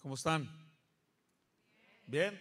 [0.00, 0.48] ¿Cómo están?
[2.06, 2.38] ¿Bien?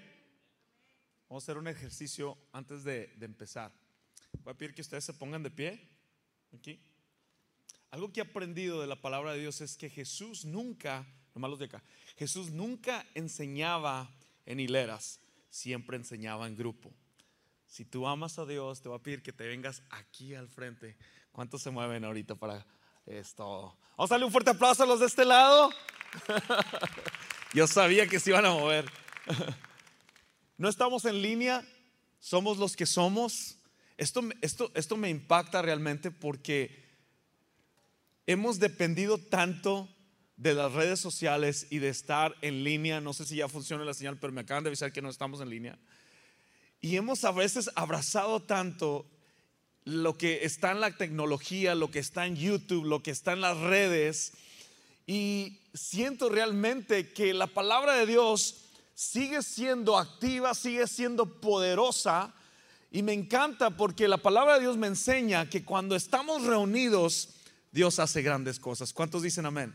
[1.28, 3.72] Vamos a hacer un ejercicio antes de, de empezar.
[4.44, 5.90] Voy a pedir que ustedes se pongan de pie.
[6.54, 6.80] Aquí.
[7.90, 11.60] Algo que he aprendido de la palabra de Dios es que Jesús nunca, nomás los
[11.60, 11.84] de acá,
[12.16, 14.10] Jesús nunca enseñaba
[14.46, 15.20] en hileras,
[15.50, 16.94] siempre enseñaba en grupo.
[17.66, 20.96] Si tú amas a Dios, te voy a pedir que te vengas aquí al frente.
[21.32, 22.66] ¿Cuántos se mueven ahorita para
[23.06, 23.78] esto?
[23.98, 25.70] Vamos a darle un fuerte aplauso a los de este lado.
[27.54, 28.86] Yo sabía que se iban a mover.
[30.60, 31.64] No estamos en línea,
[32.20, 33.58] somos los que somos.
[33.96, 36.84] Esto, esto, esto me impacta realmente porque
[38.26, 39.88] hemos dependido tanto
[40.36, 43.02] de las redes sociales y de estar en línea.
[43.02, 45.42] No sé si ya funciona la señal, pero me acaban de avisar que no estamos
[45.42, 45.78] en línea.
[46.82, 49.06] Y hemos a veces abrazado tanto
[49.84, 53.42] lo que está en la tecnología, lo que está en YouTube, lo que está en
[53.42, 54.34] las redes.
[55.06, 58.56] Y siento realmente que la palabra de Dios
[58.94, 62.34] sigue siendo activa, sigue siendo poderosa.
[62.92, 67.30] Y me encanta porque la palabra de Dios me enseña que cuando estamos reunidos,
[67.72, 68.92] Dios hace grandes cosas.
[68.92, 69.74] ¿Cuántos dicen amén?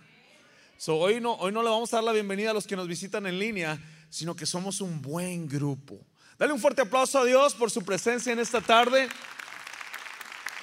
[0.76, 2.88] So, hoy, no, hoy no le vamos a dar la bienvenida a los que nos
[2.88, 6.00] visitan en línea, sino que somos un buen grupo.
[6.36, 9.08] Dale un fuerte aplauso a Dios por su presencia en esta tarde.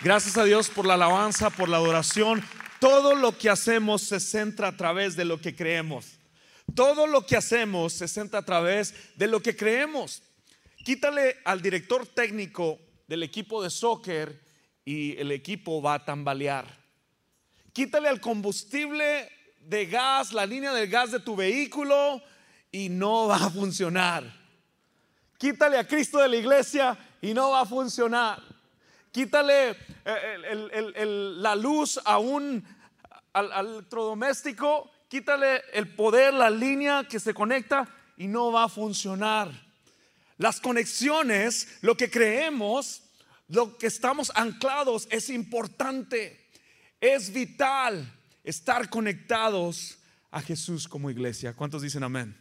[0.01, 2.43] Gracias a Dios por la alabanza, por la adoración.
[2.79, 6.19] Todo lo que hacemos se centra a través de lo que creemos.
[6.75, 10.21] Todo lo que hacemos se centra a través de lo que creemos.
[10.85, 14.39] Quítale al director técnico del equipo de soccer
[14.85, 16.79] y el equipo va a tambalear.
[17.73, 22.21] Quítale al combustible de gas, la línea del gas de tu vehículo
[22.71, 24.23] y no va a funcionar.
[25.37, 28.41] Quítale a Cristo de la iglesia y no va a funcionar.
[29.11, 32.63] Quítale eh, la luz a un
[33.33, 39.51] electrodoméstico, quítale el poder, la línea que se conecta y no va a funcionar.
[40.37, 43.03] Las conexiones, lo que creemos,
[43.47, 46.47] lo que estamos anclados es importante,
[47.01, 49.97] es vital estar conectados
[50.31, 51.55] a Jesús como iglesia.
[51.55, 52.37] ¿Cuántos dicen amén?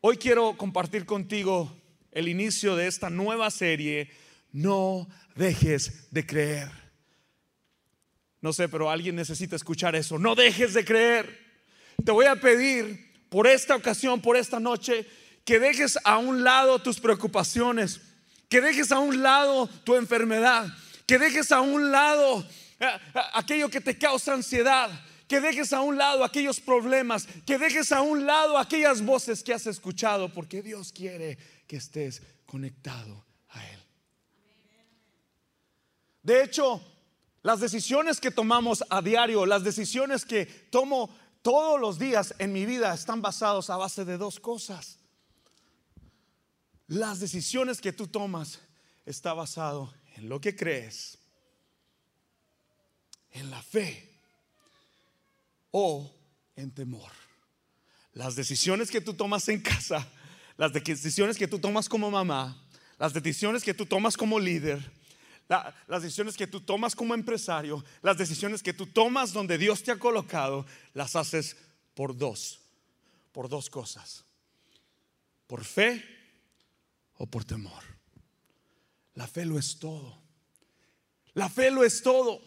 [0.00, 1.76] Hoy quiero compartir contigo
[2.12, 4.10] el inicio de esta nueva serie,
[4.56, 6.70] No dejes de creer.
[8.40, 10.18] No sé, pero alguien necesita escuchar eso.
[10.18, 11.38] No dejes de creer.
[12.02, 15.06] Te voy a pedir por esta ocasión, por esta noche,
[15.44, 18.00] que dejes a un lado tus preocupaciones,
[18.48, 20.66] que dejes a un lado tu enfermedad,
[21.06, 22.42] que dejes a un lado
[22.80, 22.86] eh,
[23.34, 24.88] aquello que te causa ansiedad,
[25.28, 29.52] que dejes a un lado aquellos problemas, que dejes a un lado aquellas voces que
[29.52, 33.86] has escuchado, porque Dios quiere que estés conectado a Él.
[36.26, 36.82] De hecho,
[37.44, 41.08] las decisiones que tomamos a diario, las decisiones que tomo
[41.40, 44.98] todos los días en mi vida están basados a base de dos cosas.
[46.88, 48.58] Las decisiones que tú tomas
[49.04, 51.16] está basado en lo que crees,
[53.30, 54.18] en la fe
[55.70, 56.12] o
[56.56, 57.12] en temor.
[58.14, 60.04] Las decisiones que tú tomas en casa,
[60.56, 62.60] las decisiones que tú tomas como mamá,
[62.98, 65.05] las decisiones que tú tomas como líder,
[65.48, 69.92] las decisiones que tú tomas como empresario, las decisiones que tú tomas donde Dios te
[69.92, 71.56] ha colocado, las haces
[71.94, 72.60] por dos,
[73.32, 74.24] por dos cosas,
[75.46, 76.04] por fe
[77.18, 77.82] o por temor.
[79.14, 80.18] La fe lo es todo.
[81.34, 82.40] La fe lo es todo.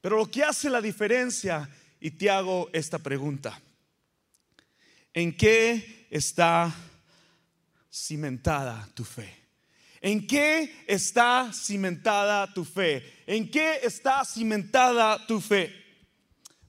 [0.00, 1.68] Pero lo que hace la diferencia,
[2.00, 3.60] y te hago esta pregunta,
[5.14, 6.74] ¿en qué está
[7.90, 9.41] cimentada tu fe?
[10.02, 13.22] ¿En qué está cimentada tu fe?
[13.24, 15.72] ¿En qué está cimentada tu fe?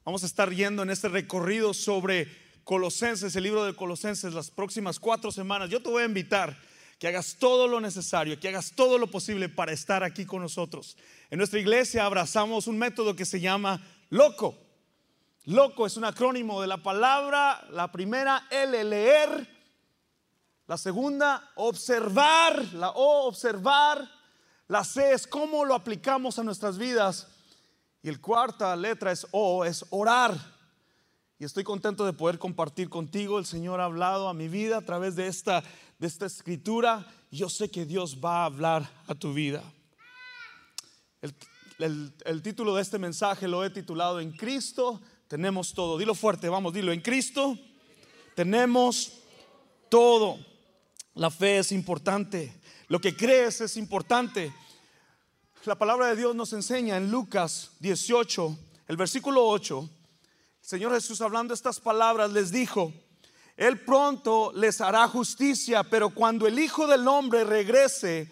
[0.05, 2.27] Vamos a estar yendo en este recorrido sobre
[2.63, 5.71] Colosenses, el libro de Colosenses, las próximas cuatro semanas.
[5.71, 6.55] Yo te voy a invitar
[6.99, 10.95] que hagas todo lo necesario, que hagas todo lo posible para estar aquí con nosotros.
[11.31, 14.55] En nuestra iglesia abrazamos un método que se llama LOCO.
[15.45, 19.52] LOCO es un acrónimo de la palabra, la primera L, leer,
[20.67, 22.73] la segunda, observar.
[22.73, 24.09] La O, observar.
[24.67, 27.27] La C es cómo lo aplicamos a nuestras vidas.
[28.01, 30.37] Y el cuarta letra es O, es orar.
[31.37, 33.39] Y estoy contento de poder compartir contigo.
[33.39, 35.63] El Señor ha hablado a mi vida a través de esta,
[35.99, 37.05] de esta escritura.
[37.31, 39.63] Yo sé que Dios va a hablar a tu vida.
[41.21, 41.35] El,
[41.79, 45.97] el, el título de este mensaje lo he titulado En Cristo tenemos todo.
[45.97, 46.93] Dilo fuerte, vamos, dilo.
[46.93, 47.57] En Cristo
[48.35, 49.11] tenemos
[49.89, 50.37] todo.
[51.15, 52.51] La fe es importante.
[52.87, 54.51] Lo que crees es importante.
[55.65, 58.57] La palabra de Dios nos enseña en Lucas 18,
[58.87, 59.89] el versículo 8.
[60.61, 62.91] El Señor Jesús hablando estas palabras les dijo,
[63.55, 68.31] Él pronto les hará justicia, pero cuando el Hijo del Hombre regrese,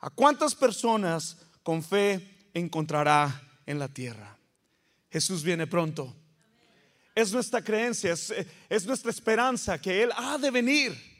[0.00, 4.36] ¿a cuántas personas con fe encontrará en la tierra?
[5.10, 6.12] Jesús viene pronto.
[7.14, 8.34] Es nuestra creencia, es,
[8.68, 11.13] es nuestra esperanza que Él ha de venir.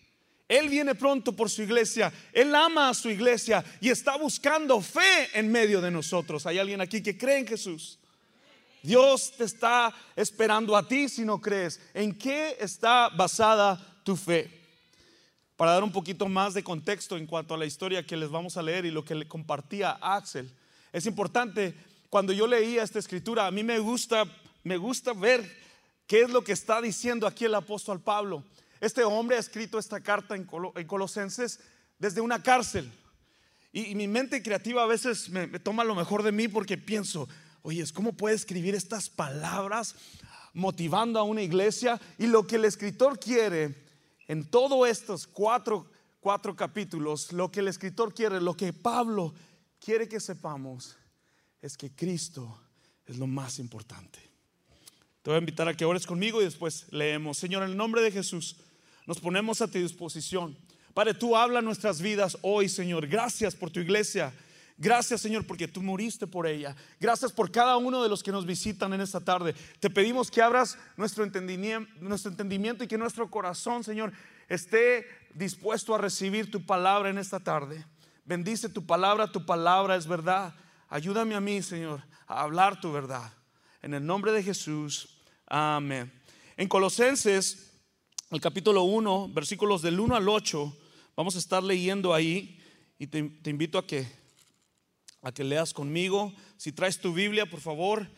[0.49, 2.13] Él viene pronto por su iglesia.
[2.33, 6.47] Él ama a su iglesia y está buscando fe en medio de nosotros.
[6.47, 7.99] Hay alguien aquí que cree en Jesús.
[8.83, 11.81] Dios te está esperando a ti si no crees.
[11.95, 14.51] ¿En qué está basada tu fe?
[15.57, 18.57] Para dar un poquito más de contexto en cuanto a la historia que les vamos
[18.57, 20.51] a leer y lo que le compartía Axel,
[20.93, 21.75] es importante
[22.11, 24.27] cuando yo leía esta escritura, a mí me gusta
[24.65, 25.45] me gusta ver
[26.07, 28.43] qué es lo que está diciendo aquí el apóstol Pablo.
[28.85, 31.59] Este hombre ha escrito esta carta en, Colosenses
[31.99, 32.93] desde una cárcel.
[33.73, 37.27] Y, mi mente creativa a veces me, toma lo mejor de mí porque pienso,
[37.63, 39.95] oye, ¿cómo puede escribir estas palabras
[40.53, 41.99] motivando a una iglesia?
[42.19, 43.75] Y lo que el escritor quiere
[44.29, 45.91] en todos estos cuatro,
[46.21, 49.33] cuatro capítulos, lo que el escritor quiere, lo que Pablo
[49.81, 50.95] quiere que sepamos,
[51.63, 52.61] es que Cristo
[53.07, 54.19] es lo más importante.
[55.23, 57.39] Te voy a invitar a que ores conmigo y después leemos.
[57.39, 58.59] Señor, en el nombre de Jesús
[59.07, 60.57] nos ponemos a tu disposición.
[60.95, 63.07] Padre, tú habla nuestras vidas hoy, Señor.
[63.07, 64.33] Gracias por tu iglesia.
[64.77, 66.75] Gracias, Señor, porque tú moriste por ella.
[66.99, 69.55] Gracias por cada uno de los que nos visitan en esta tarde.
[69.79, 74.13] Te pedimos que abras nuestro entendimiento, nuestro entendimiento y que nuestro corazón, Señor,
[74.49, 77.85] esté dispuesto a recibir tu palabra en esta tarde.
[78.25, 80.55] Bendice tu palabra, tu palabra es verdad.
[80.89, 83.33] Ayúdame a mí, Señor, a hablar tu verdad.
[83.83, 85.23] En el nombre de Jesús.
[85.47, 86.13] Amén.
[86.57, 87.74] En Colosenses
[88.31, 90.77] el capítulo 1, versículos del 1 al 8,
[91.15, 92.59] vamos a estar leyendo ahí
[92.99, 93.19] y te,
[93.51, 94.07] invito a que,
[95.23, 96.33] a que leas conmigo.
[96.57, 98.09] Si traes tu Biblia, por favor,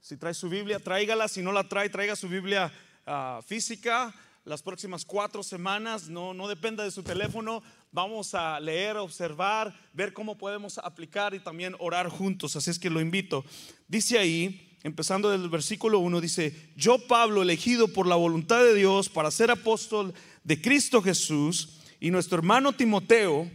[0.00, 1.28] si traes su Biblia, tráigala.
[1.28, 2.72] Si no la trae, traiga su Biblia
[3.06, 4.14] ah, física.
[4.44, 7.62] Las próximas cuatro semanas, no, no dependa de su teléfono,
[7.92, 12.56] vamos a leer, observar, ver cómo podemos aplicar y también orar juntos.
[12.56, 13.44] Así es que lo invito.
[13.86, 19.08] Dice ahí, empezando del versículo 1, dice, yo Pablo, elegido por la voluntad de Dios
[19.08, 23.50] para ser apóstol de Cristo Jesús, y nuestro hermano Timoteo,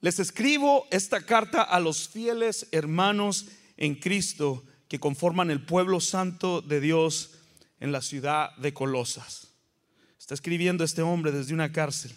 [0.00, 3.46] les escribo esta carta a los fieles hermanos
[3.76, 7.32] en Cristo que conforman el pueblo santo de Dios
[7.80, 9.48] en la ciudad de Colosas.
[10.18, 12.12] Está escribiendo este hombre desde una cárcel.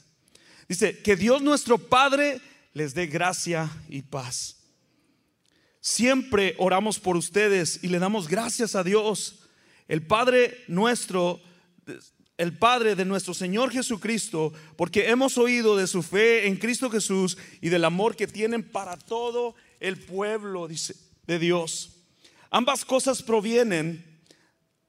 [0.70, 2.40] Dice, que Dios nuestro Padre
[2.74, 4.63] les dé gracia y paz
[5.86, 9.42] Siempre oramos por ustedes y le damos gracias a Dios,
[9.90, 11.42] el Padre nuestro,
[12.38, 17.38] el Padre de nuestro Señor Jesucristo, porque hemos oído de su fe en Cristo Jesús
[17.60, 21.98] y del amor que tienen para todo el pueblo de Dios.
[22.50, 24.06] Ambas cosas provienen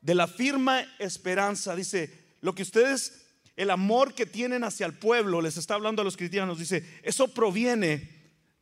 [0.00, 3.26] de la firme esperanza, dice, lo que ustedes,
[3.56, 7.34] el amor que tienen hacia el pueblo, les está hablando a los cristianos, dice, eso
[7.34, 8.10] proviene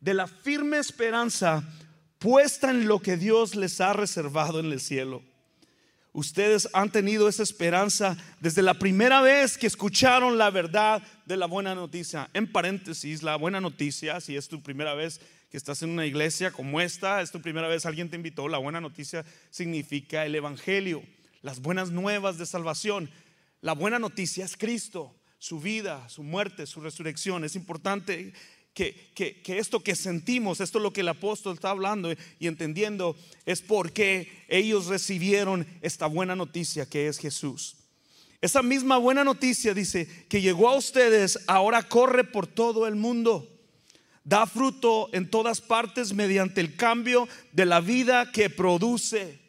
[0.01, 1.63] de la firme esperanza
[2.23, 5.23] puesta en lo que Dios les ha reservado en el cielo.
[6.13, 11.47] Ustedes han tenido esa esperanza desde la primera vez que escucharon la verdad de la
[11.47, 12.31] buena noticia.
[12.33, 15.21] En paréntesis, la buena noticia, si es tu primera vez
[15.51, 18.59] que estás en una iglesia como esta, es tu primera vez alguien te invitó, la
[18.59, 21.03] buena noticia significa el Evangelio,
[21.41, 23.11] las buenas nuevas de salvación.
[23.63, 27.43] La buena noticia es Cristo, su vida, su muerte, su resurrección.
[27.45, 28.33] Es importante
[28.75, 29.13] que,
[29.47, 34.45] esto que sentimos, esto es lo que el apóstol está hablando y entendiendo, es porque
[34.49, 37.77] ellos recibieron esta buena noticia que es Jesús.
[38.41, 43.49] Esa misma buena noticia dice que llegó a ustedes, ahora corre por todo el mundo.
[44.25, 49.41] Da fruto en todas partes mediante el cambio de la vida que produce.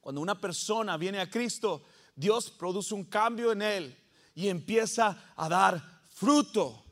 [0.00, 1.82] Cuando una persona viene a Cristo,
[2.14, 3.96] Dios produce un cambio en él
[4.34, 6.85] y empieza a dar fruto.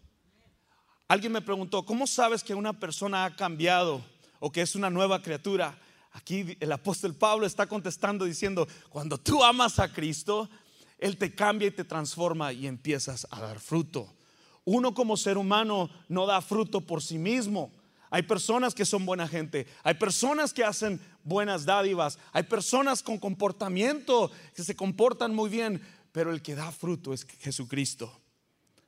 [1.07, 4.03] Alguien me preguntó, ¿cómo sabes que una persona ha cambiado
[4.41, 5.79] o que es una nueva criatura?
[6.13, 10.49] Aquí el apóstol Pablo está contestando diciendo, cuando tú amas a Cristo,
[10.99, 14.11] Él te cambia y te transforma y empiezas a dar fruto.
[14.65, 17.71] Uno como ser humano no da fruto por sí mismo.
[18.11, 23.19] Hay personas que son buena gente, hay personas que hacen buenas dádivas, hay personas con
[23.19, 25.83] comportamiento que se comportan muy bien,
[26.13, 28.24] pero el que da fruto es Jesucristo.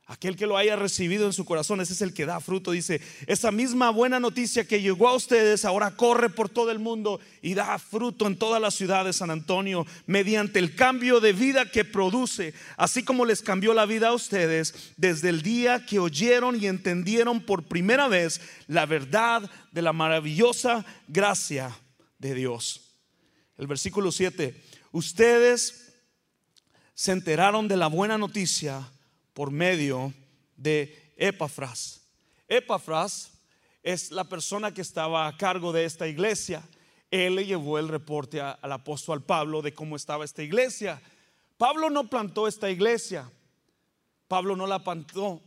[0.08, 2.70] Aquel que lo haya recibido en su corazón, ese es el que da fruto.
[2.70, 7.18] Dice, esa misma buena noticia que llegó a ustedes ahora corre por todo el mundo
[7.42, 11.72] y da fruto en toda la ciudad de San Antonio mediante el cambio de vida
[11.72, 16.62] que produce, así como les cambió la vida a ustedes desde el día que oyeron
[16.62, 21.76] y entendieron por primera vez la verdad de la maravillosa gracia
[22.18, 22.94] de Dios.
[23.58, 24.54] El versículo 7,
[24.92, 25.94] ustedes
[26.94, 28.88] se enteraron de la buena noticia
[29.36, 30.14] por medio
[30.56, 32.00] de Epafras.
[32.48, 33.32] Epafras
[33.82, 36.62] es la persona que estaba a cargo de esta iglesia.
[37.10, 41.02] Él le llevó el reporte al apóstol Pablo de cómo estaba esta iglesia.
[41.58, 43.30] Pablo no plantó esta iglesia.
[44.26, 45.42] Pablo no la plantó.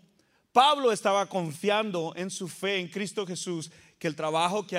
[0.53, 4.77] Pablo estaba confiando en su fe en Cristo Jesús, que el trabajo que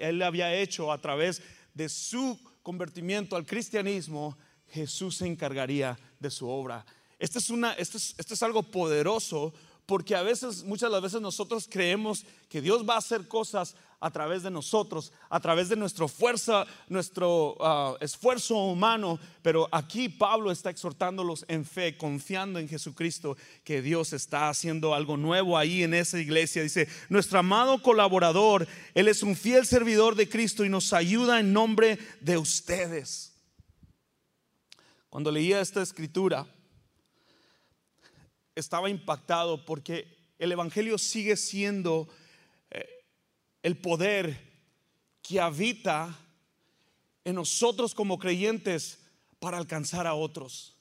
[0.00, 1.40] él había hecho a través
[1.72, 4.36] de su convertimiento al cristianismo,
[4.68, 6.84] Jesús se encargaría de su obra.
[7.20, 9.52] Esto es, una, esto esto es algo poderoso
[9.90, 13.74] porque a veces, muchas de las veces nosotros creemos que Dios va a hacer cosas
[13.98, 20.08] a través de nosotros, a través de nuestra fuerza, nuestro ah, esfuerzo humano, pero aquí
[20.08, 25.82] Pablo está exhortándolos en fe, confiando en Jesucristo, que Dios está haciendo algo nuevo ahí
[25.82, 26.62] en esa iglesia.
[26.62, 31.52] Dice, nuestro amado colaborador, Él es un fiel servidor de Cristo y nos ayuda en
[31.52, 33.34] nombre de ustedes.
[35.08, 36.46] Cuando leía esta escritura,
[38.60, 42.08] estaba impactado porque el Evangelio sigue siendo
[42.70, 42.86] eh,
[43.62, 44.38] el poder
[45.22, 46.16] que habita
[47.24, 48.98] en nosotros como creyentes
[49.38, 50.76] para alcanzar a otros.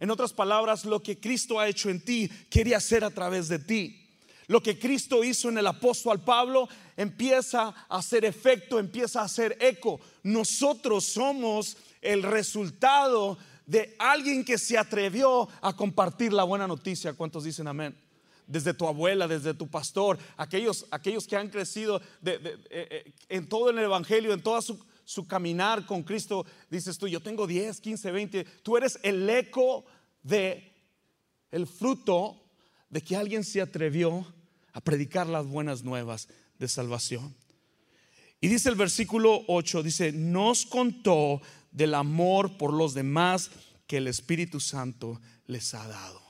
[0.00, 3.58] En otras palabras, lo que Cristo ha hecho en ti, quiere hacer a través de
[3.58, 4.02] ti.
[4.48, 9.56] Lo que Cristo hizo en el apóstol Pablo empieza a hacer efecto, empieza a hacer
[9.60, 10.00] eco.
[10.24, 13.38] Nosotros somos el resultado
[13.72, 17.14] de alguien que se atrevió a compartir la buena noticia.
[17.14, 17.96] ¿Cuántos dicen amén?
[18.46, 23.70] Desde tu abuela, desde tu pastor, aquellos, aquellos que han crecido eh, eh, en todo
[23.70, 28.10] el Evangelio, en toda su, su caminar con Cristo, dices tú, yo tengo 10, 15,
[28.10, 29.86] 20, tú eres el eco
[30.22, 30.70] de
[31.50, 32.42] el fruto
[32.90, 34.26] de que alguien se atrevió
[34.74, 37.34] a predicar las buenas nuevas de salvación.
[38.38, 41.40] Y dice el versículo 8, dice, nos contó
[41.72, 43.50] del amor por los demás
[43.86, 46.20] que el Espíritu Santo les ha dado.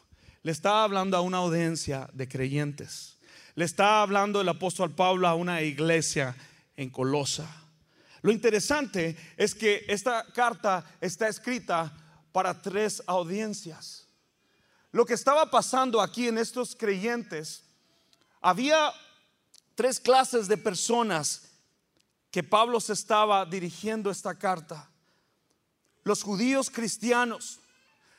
[0.43, 3.19] Le está hablando a una audiencia de creyentes.
[3.55, 6.35] Le está hablando el apóstol Pablo a una iglesia
[6.77, 7.49] en Colosa.
[8.23, 11.93] Lo interesante es que esta carta está escrita
[12.31, 14.07] para tres audiencias.
[14.93, 17.65] Lo que estaba pasando aquí en estos creyentes,
[18.41, 18.93] había
[19.75, 21.51] tres clases de personas
[22.31, 24.92] que Pablo se estaba dirigiendo esta carta
[26.05, 27.61] los judíos cristianos,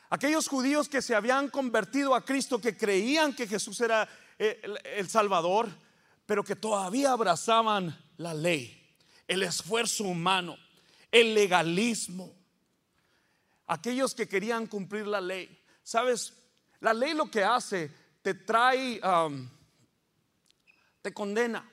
[0.09, 4.07] aquellos judíos que se habían convertido a Cristo, que creían que Jesús era
[4.39, 4.61] eh,
[4.95, 5.69] el, Salvador,
[6.25, 8.95] pero que todavía abrazaban la ley,
[9.27, 10.57] el esfuerzo humano,
[11.11, 12.33] el legalismo.
[13.67, 15.61] Aquellos que querían cumplir la ley.
[15.83, 16.33] Sabes,
[16.79, 17.89] la ley lo que hace,
[18.21, 19.49] te trae, um,
[21.01, 21.69] te condena.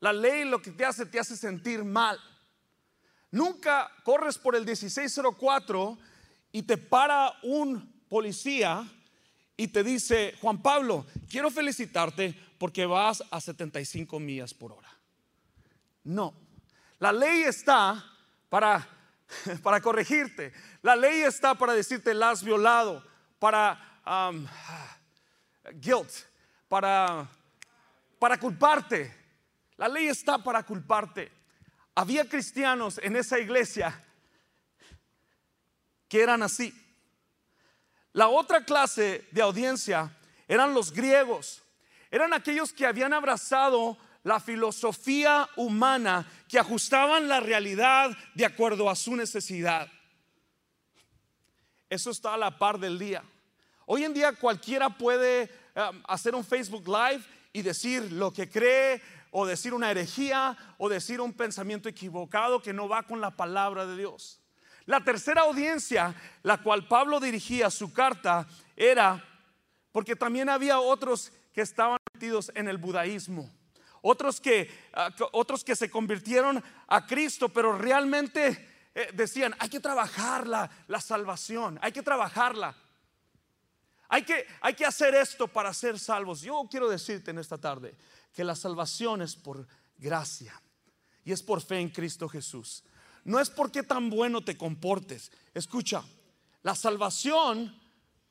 [0.00, 2.18] La ley lo que te hace, te hace sentir mal.
[3.30, 5.98] Nunca corres por el 1604
[6.52, 8.86] y te para un policía
[9.56, 14.88] y te dice, Juan Pablo, quiero felicitarte porque vas a 75 millas por hora.
[16.04, 16.34] No,
[16.98, 18.02] la ley está
[18.48, 18.88] para,
[19.62, 20.52] para corregirte.
[20.80, 23.04] La ley está para decirte la has violado,
[23.38, 24.46] para um,
[25.74, 26.10] guilt,
[26.66, 27.28] para,
[28.18, 29.14] para culparte.
[29.76, 31.37] La ley está para culparte
[31.98, 34.04] había cristianos en esa iglesia
[36.08, 36.72] que eran así.
[38.12, 41.60] La otra clase de audiencia eran los griegos.
[42.08, 48.94] Eran aquellos que habían abrazado la filosofía humana, que ajustaban la realidad de acuerdo a
[48.94, 49.90] su necesidad.
[51.90, 53.24] Eso está a la par del día.
[53.86, 59.02] Hoy en día cualquiera puede um, hacer un Facebook Live y decir lo que cree,
[59.30, 63.86] o decir una herejía o decir un pensamiento equivocado que no va con la palabra
[63.86, 64.40] de Dios.
[64.86, 69.22] La tercera audiencia, la cual Pablo dirigía su carta, era
[69.92, 73.50] porque también había otros que estaban metidos en el budaísmo,
[74.00, 79.80] otros que, ah, otros que se convirtieron a Cristo, pero realmente eh, decían, hay que
[79.80, 82.74] trabajar la, la salvación, hay que trabajarla.
[84.08, 86.40] Hay que, hay que hacer esto para ser salvos.
[86.40, 87.94] Yo quiero decirte en esta tarde,
[88.32, 89.66] que la salvación es por
[89.96, 90.60] gracia
[91.24, 92.84] y es por fe en Cristo Jesús.
[93.24, 95.30] No es porque tan bueno te comportes.
[95.54, 96.02] Escucha,
[96.62, 97.76] la salvación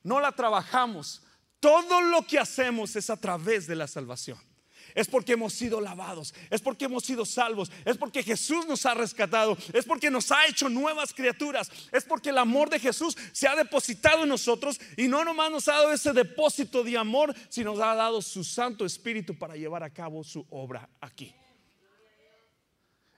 [0.02, 1.22] no la trabajamos.
[1.60, 4.47] Todo lo que hacemos es a través de la salvación
[4.94, 8.94] es porque hemos sido lavados, es porque hemos sido salvos, es porque Jesús nos ha
[8.94, 13.46] rescatado, es porque nos ha hecho nuevas criaturas, es porque el amor de Jesús se
[13.46, 17.72] ha depositado en nosotros y no nomás nos ha dado ese depósito de amor, sino
[17.72, 21.34] nos ha dado su Santo Espíritu para llevar a cabo su obra aquí.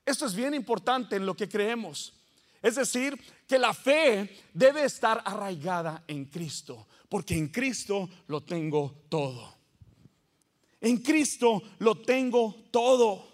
[0.05, 2.15] Esto es bien importante en lo que creemos.
[2.63, 9.05] Es decir, que la fe debe estar arraigada en Cristo, porque en Cristo lo tengo
[9.09, 9.60] todo.
[10.81, 13.29] En Cristo lo tengo todo.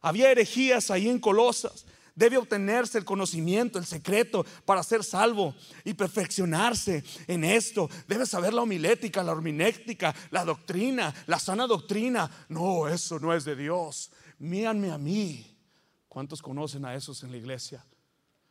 [0.00, 1.86] Había herejías ahí en Colosas.
[2.14, 7.88] Debe obtenerse el conocimiento, el secreto para ser salvo y perfeccionarse en esto.
[8.08, 12.28] Debe saber la homilética, la horminéctica, la doctrina, la sana doctrina.
[12.48, 14.10] No, eso no es de Dios.
[14.40, 15.46] Míranme a mí.
[16.08, 17.84] ¿Cuántos conocen a esos en la iglesia?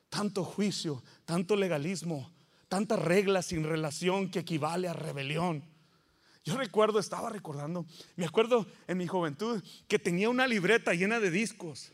[0.09, 2.31] Tanto juicio, tanto legalismo,
[2.69, 5.65] tantas reglas sin relación que equivale a rebelión.
[6.47, 7.85] Yo recuerdo, estaba recordando,
[8.15, 11.91] me acuerdo en mi juventud que tenía una libreta llena de discos,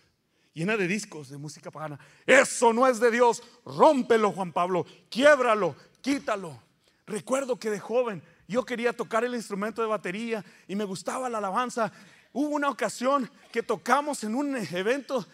[0.53, 1.97] llena de discos de música pagana.
[2.27, 6.61] Eso no es de Dios, rómpelo Juan Pablo, quiebralo, quítalo.
[7.07, 11.39] Recuerdo que de joven yo quería tocar el instrumento de batería y me gustaba la
[11.39, 11.91] alabanza.
[12.31, 15.25] Hubo una ocasión que tocamos en un evento,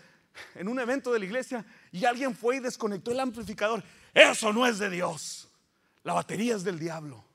[0.55, 3.83] en un evento de la iglesia y alguien fue y desconectó el amplificador.
[4.13, 5.49] Eso no es de Dios.
[6.03, 7.28] La batería es del diablo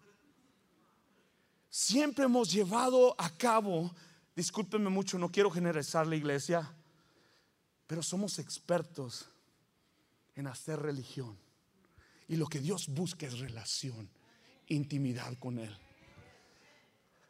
[1.74, 3.92] siempre hemos llevado a cabo,
[4.36, 6.72] discúlpenme mucho, no quiero generalizar la iglesia,
[7.88, 9.28] pero somos expertos
[10.36, 11.36] en hacer religión.
[12.28, 14.08] Y lo que Dios busca es relación,
[14.68, 15.76] intimidad con Él.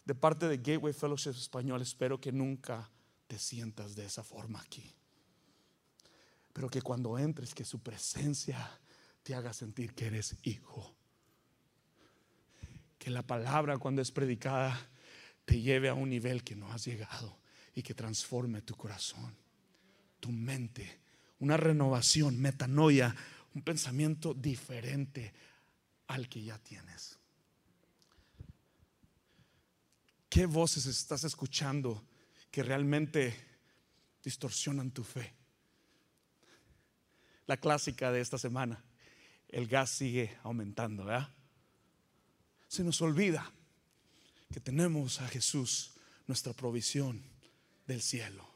[0.04, 2.90] De parte de Gateway Fellowship Español, espero que nunca
[3.26, 4.92] te sientas de esa forma aquí.
[6.52, 8.78] Pero que cuando entres, que su presencia
[9.22, 10.94] te haga sentir que eres hijo
[13.04, 14.88] que la palabra cuando es predicada
[15.44, 17.36] te lleve a un nivel que no has llegado
[17.74, 19.36] y que transforme tu corazón,
[20.20, 21.00] tu mente,
[21.40, 23.14] una renovación, metanoia,
[23.54, 25.34] un pensamiento diferente
[26.06, 27.18] al que ya tienes.
[30.30, 32.06] ¿Qué voces estás escuchando
[32.50, 33.36] que realmente
[34.22, 35.34] distorsionan tu fe?
[37.44, 38.82] La clásica de esta semana,
[39.50, 41.28] el gas sigue aumentando, ¿verdad?
[42.68, 43.50] Se nos olvida
[44.52, 45.92] que tenemos a Jesús,
[46.26, 47.22] nuestra provisión
[47.86, 48.48] del cielo,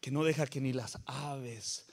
[0.00, 1.86] que no deja que ni las aves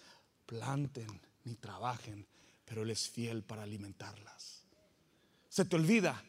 [0.46, 2.28] planten ni trabajen,
[2.66, 4.64] pero Él es fiel para alimentarlas.
[5.50, 6.24] Se te olvida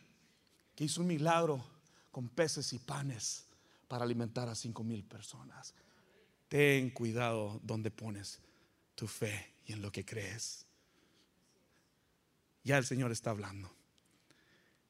[0.74, 1.64] que hizo un milagro
[2.10, 3.46] con peces y panes
[3.88, 5.74] para alimentar a cinco mil personas.
[6.48, 8.40] Ten cuidado donde pones
[8.94, 10.66] tu fe y en lo que crees.
[12.64, 13.74] Ya el Señor está hablando.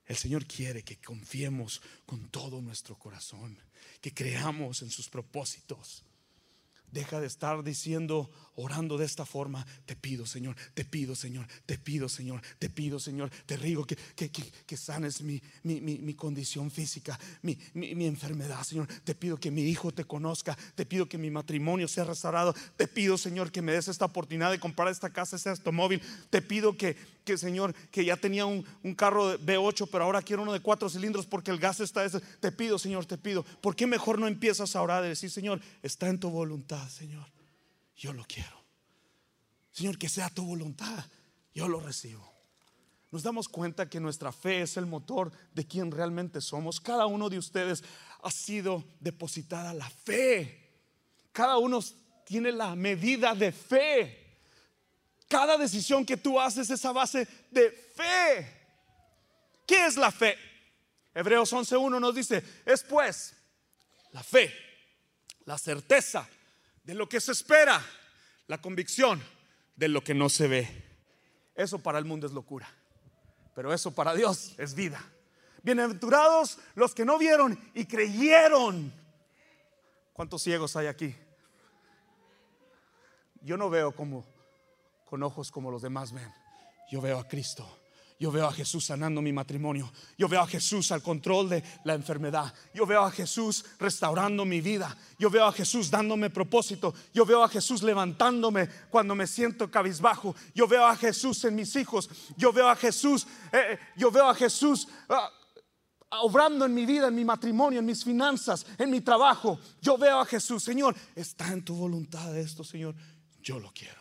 [0.07, 3.59] El Señor quiere que confiemos con todo nuestro corazón,
[4.01, 6.05] que creamos en sus propósitos.
[6.93, 11.79] Deja de estar diciendo, orando de esta forma, te pido Señor, te pido Señor, te
[11.79, 17.59] pido Señor, te pido Señor, te rigo que, que, sanes mi, mi, condición física, mi,
[17.75, 22.05] enfermedad Señor, te pido que mi hijo te conozca, te pido que mi matrimonio sea
[22.05, 26.03] restaurado, te pido Señor que me des esta oportunidad de comprar esta casa, este automóvil,
[26.29, 30.43] te pido que, que Señor, que ya tenía un, un carro V8, pero ahora quiero
[30.43, 33.75] uno de cuatro cilindros porque el gas está ese, te pido Señor, te pido, ¿por
[33.75, 37.27] qué mejor no empiezas a orar y decir Señor, está en tu voluntad Señor?
[38.03, 38.61] yo lo quiero.
[39.71, 41.05] Señor, que sea tu voluntad,
[41.55, 42.31] yo lo recibo.
[43.13, 46.81] Nos damos cuenta que nuestra fe es el motor de quien realmente somos.
[46.81, 47.85] Cada uno de ustedes
[48.23, 50.81] ha sido depositada la fe.
[51.31, 51.79] Cada uno
[52.25, 54.41] tiene la medida de fe.
[55.29, 58.61] Cada decisión que tú haces es a base de fe.
[59.67, 60.37] ¿Qué es la fe?
[61.15, 63.35] Hebreos 11.1 nos dice, es pues
[64.11, 64.53] la fe,
[65.45, 66.29] la certeza
[66.85, 67.85] de lo que se espera,
[68.47, 69.23] la convicción
[69.77, 70.85] de lo que no se ve.
[71.55, 72.69] Eso para el mundo es locura,
[73.55, 75.03] pero eso para Dios es vida.
[75.63, 78.93] Bienaventurados los que no vieron y creyeron.
[80.13, 81.15] ¿Cuántos ciegos hay aquí?
[83.41, 84.25] Yo no veo como
[85.05, 86.33] con ojos como los demás ven.
[86.91, 87.82] Yo veo a Cristo
[88.23, 89.93] yo veo a Jesús sanando mi matrimonio.
[90.17, 92.55] Yo veo a Jesús al control de la enfermedad.
[92.73, 94.97] Yo veo a Jesús restaurando mi vida.
[95.19, 96.95] Yo veo a Jesús dándome propósito.
[97.13, 100.37] Yo veo a Jesús levantándome cuando me siento cabizbajo.
[100.55, 102.09] Yo veo a Jesús en mis hijos.
[102.37, 103.27] Yo veo a Jesús.
[103.53, 104.87] Eh, eh, yo veo a Jesús.
[105.09, 105.29] Ah,
[106.21, 109.59] obrando en mi vida, en mi matrimonio, en mis finanzas, en mi trabajo.
[109.81, 112.95] Yo veo a Jesús, Señor, está en tu voluntad esto, Señor.
[113.43, 114.01] Yo lo quiero.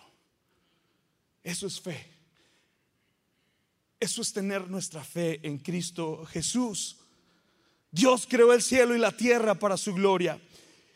[1.41, 2.11] Eso es fe.
[4.01, 6.97] Eso es tener nuestra fe en Cristo Jesús.
[7.91, 10.41] Dios creó el cielo y la tierra para su gloria.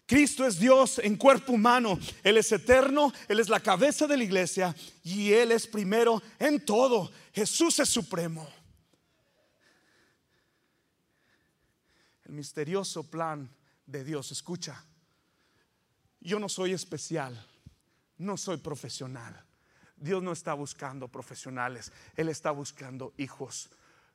[0.08, 2.00] Cristo es Dios en cuerpo humano.
[2.24, 6.66] Él es eterno, Él es la cabeza de la iglesia y Él es primero en
[6.66, 7.12] todo.
[7.32, 8.50] Jesús es supremo.
[12.24, 13.48] El misterioso plan
[13.86, 14.84] de Dios, escucha,
[16.22, 17.40] yo no soy especial,
[18.18, 19.46] no soy profesional,
[19.98, 23.70] Dios no está buscando profesionales, Él está buscando hijos.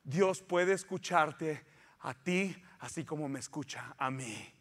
[0.05, 1.65] Dios puede escucharte
[2.01, 4.53] a ti así como me escucha a mí.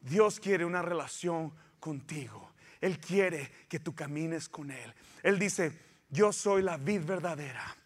[0.00, 2.52] Dios quiere una relación contigo.
[2.80, 4.94] Él quiere que tú camines con Él.
[5.22, 5.78] Él dice,
[6.10, 7.76] yo soy la vid verdadera.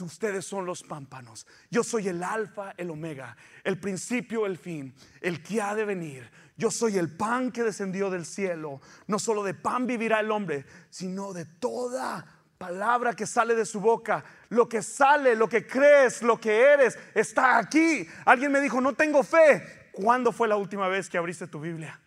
[0.00, 1.46] Ustedes son los pámpanos.
[1.70, 6.30] Yo soy el alfa, el omega, el principio, el fin, el que ha de venir.
[6.56, 8.80] Yo soy el pan que descendió del cielo.
[9.06, 12.26] No solo de pan vivirá el hombre, sino de toda
[12.58, 14.24] palabra que sale de su boca.
[14.48, 18.06] Lo que sale, lo que crees, lo que eres, está aquí.
[18.24, 19.90] Alguien me dijo, no tengo fe.
[19.92, 22.00] ¿Cuándo fue la última vez que abriste tu Biblia?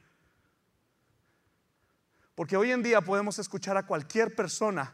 [2.35, 4.93] Porque hoy en día podemos escuchar a cualquier persona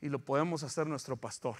[0.00, 1.56] y lo podemos hacer nuestro pastor.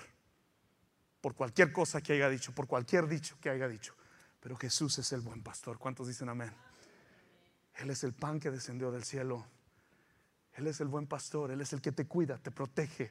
[1.20, 3.94] Por cualquier cosa que haya dicho, por cualquier dicho que haya dicho.
[4.40, 5.78] Pero Jesús es el buen pastor.
[5.78, 6.52] ¿Cuántos dicen amén?
[7.74, 9.46] Él es el pan que descendió del cielo.
[10.54, 11.50] Él es el buen pastor.
[11.50, 13.10] Él es el que te cuida, te protege,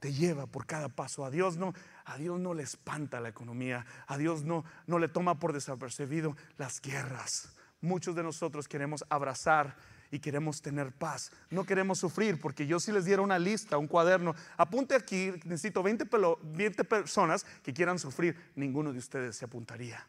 [0.00, 1.24] te lleva por cada paso.
[1.24, 1.72] A Dios no,
[2.04, 3.86] a Dios no le espanta la economía.
[4.06, 7.54] A Dios no, no le toma por desapercibido las guerras.
[7.80, 9.76] Muchos de nosotros queremos abrazar
[10.14, 11.32] y queremos tener paz.
[11.50, 15.82] No queremos sufrir, porque yo si les diera una lista, un cuaderno, apunte aquí, necesito
[15.82, 16.06] 20,
[16.40, 20.06] 20 personas que quieran sufrir, ninguno de ustedes se apuntaría.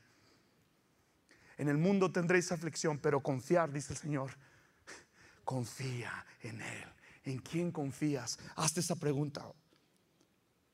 [1.57, 4.29] En el mundo tendréis aflicción, pero confiar, dice el Señor,
[5.43, 6.85] confía en Él.
[7.23, 8.37] ¿En quién confías?
[8.55, 9.43] Hazte esa pregunta.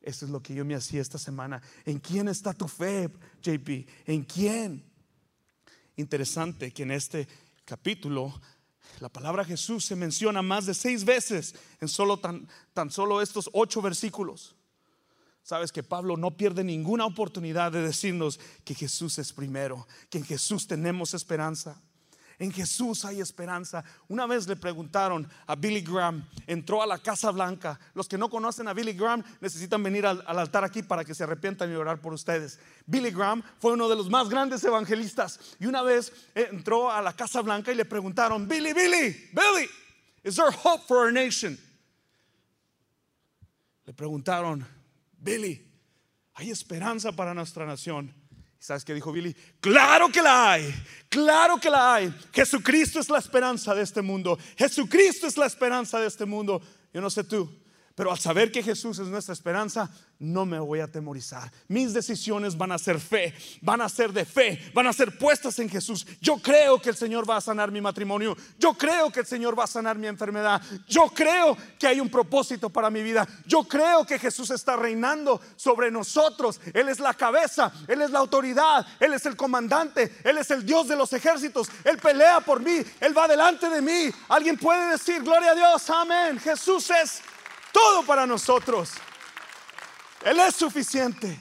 [0.02, 1.62] Eso es lo que yo me hacía esta semana.
[1.86, 3.10] ¿En quién está tu fe,
[3.42, 3.88] JP?
[4.08, 4.84] ¿En quién?
[5.96, 7.30] Interesante que en este
[7.64, 8.34] capítulo
[9.00, 13.50] la palabra Jesús se menciona más de seis veces en solo tan, tan solo estos
[13.54, 14.56] ocho versículos.
[15.44, 20.26] Sabes que Pablo no pierde ninguna oportunidad de decirnos que Jesús es primero, que en
[20.26, 21.82] Jesús tenemos esperanza.
[22.42, 23.84] En Jesús hay esperanza.
[24.08, 27.80] Una vez le preguntaron a Billy Graham, entró a la Casa Blanca.
[27.94, 31.22] Los que no conocen a Billy Graham necesitan venir al, altar aquí para que se
[31.24, 32.58] arrepientan y orar por ustedes.
[32.88, 37.00] Billy Graham fue uno de los más grandes evangelistas y una vez eh, entró a
[37.00, 39.70] la Casa Blanca y le preguntaron, Billy, Billy, Billy,
[40.24, 41.56] is there hope for our nation?
[43.86, 44.66] Le preguntaron,
[45.16, 45.64] Billy,
[46.34, 48.12] ¿hay esperanza para nuestra nación?
[48.62, 49.36] Sabes qué dijo Billy?
[49.60, 50.74] Claro que la hay,
[51.10, 52.14] claro que la hay.
[52.32, 54.38] Jesucristo es la esperanza de este mundo.
[54.56, 56.62] Jesucristo es la esperanza de este mundo.
[56.94, 57.50] Yo no sé tú,
[57.96, 61.52] pero al saber que Jesús es nuestra esperanza, no me voy a atemorizar.
[61.68, 65.58] Mis decisiones van a ser fe, van a ser de fe, van a ser puestas
[65.60, 66.06] en Jesús.
[66.22, 68.38] Yo creo que el Señor va a sanar mi matrimonio.
[68.60, 70.62] Yo creo que el Señor va a sanar mi enfermedad.
[70.88, 73.28] Yo creo que hay un propósito para mi vida.
[73.46, 76.62] Yo creo que Jesús está reinando sobre nosotros.
[76.74, 80.66] Él es la cabeza, Él es la autoridad, Él es el comandante, Él es el
[80.66, 81.68] Dios de los ejércitos.
[81.84, 84.12] Él pelea por mí, Él va delante de mí.
[84.30, 86.40] Alguien puede decir, gloria a Dios, amén.
[86.40, 87.22] Jesús es
[87.72, 88.92] todo para nosotros.
[90.26, 91.40] Él es suficiente.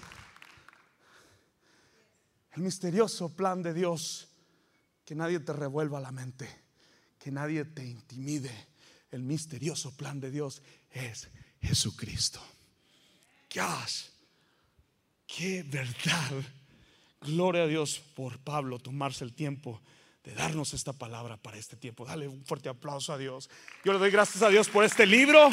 [2.53, 4.29] El misterioso plan de Dios,
[5.05, 6.49] que nadie te revuelva la mente,
[7.19, 8.69] que nadie te intimide.
[9.11, 11.29] El misterioso plan de Dios es
[11.61, 12.41] Jesucristo.
[13.53, 14.11] Dios,
[15.27, 16.31] qué verdad.
[17.21, 19.81] Gloria a Dios por Pablo tomarse el tiempo
[20.25, 22.05] de darnos esta palabra para este tiempo.
[22.05, 23.51] Dale un fuerte aplauso a Dios.
[23.85, 25.51] Yo le doy gracias a Dios por este libro.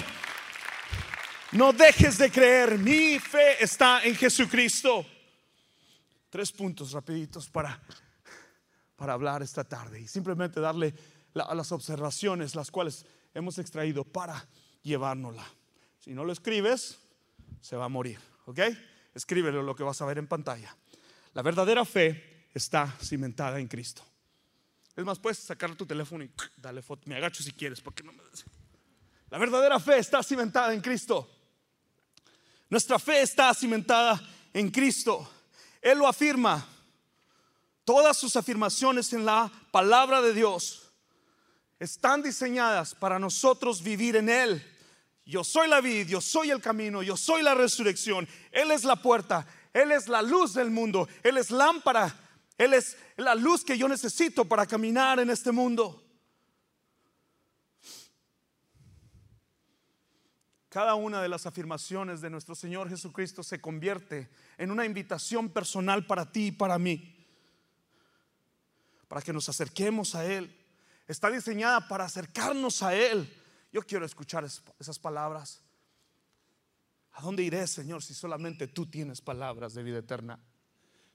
[1.54, 5.06] No dejes de creer, mi fe está en Jesucristo.
[6.30, 7.82] Tres puntos rapiditos para,
[8.98, 10.94] para hablar esta tarde y simplemente darle
[11.36, 14.46] a las observaciones las cuales hemos extraído para
[14.84, 15.46] llevárnosla.
[16.00, 17.00] Si no lo escribes,
[17.62, 18.60] se va a morir, ¿ok?
[19.14, 20.76] Escríbelo lo que vas a ver en pantalla.
[21.34, 24.04] La verdadera fe está cimentada en Cristo.
[24.98, 27.04] Es más, puedes sacar tu teléfono y dale foto.
[27.06, 28.24] Me agacho si quieres, porque no me...
[29.30, 31.37] La verdadera fe está cimentada en Cristo.
[32.70, 34.22] Nuestra fe está cimentada
[34.54, 35.30] en Cristo.
[35.82, 36.66] Él lo afirma.
[37.86, 40.92] Todas sus afirmaciones en la palabra de Dios
[41.80, 44.64] están diseñadas para nosotros vivir en Él.
[45.26, 48.28] Yo soy la vid, yo soy el camino, yo soy la resurrección.
[48.52, 52.14] Él es la puerta, Él es la luz del mundo, Él es lámpara,
[52.58, 56.07] Él es la luz que yo necesito para caminar en este mundo.
[60.70, 66.06] Cada una de las afirmaciones de nuestro Señor Jesucristo se convierte en una invitación personal
[66.06, 67.16] para ti y para mí,
[69.08, 70.54] para que nos acerquemos a Él.
[71.08, 73.34] Está diseñada para acercarnos a Él.
[73.72, 75.62] Yo quiero escuchar esas palabras.
[77.14, 80.40] ¿A dónde iré, Señor, si solamente tú tienes palabras de vida eterna?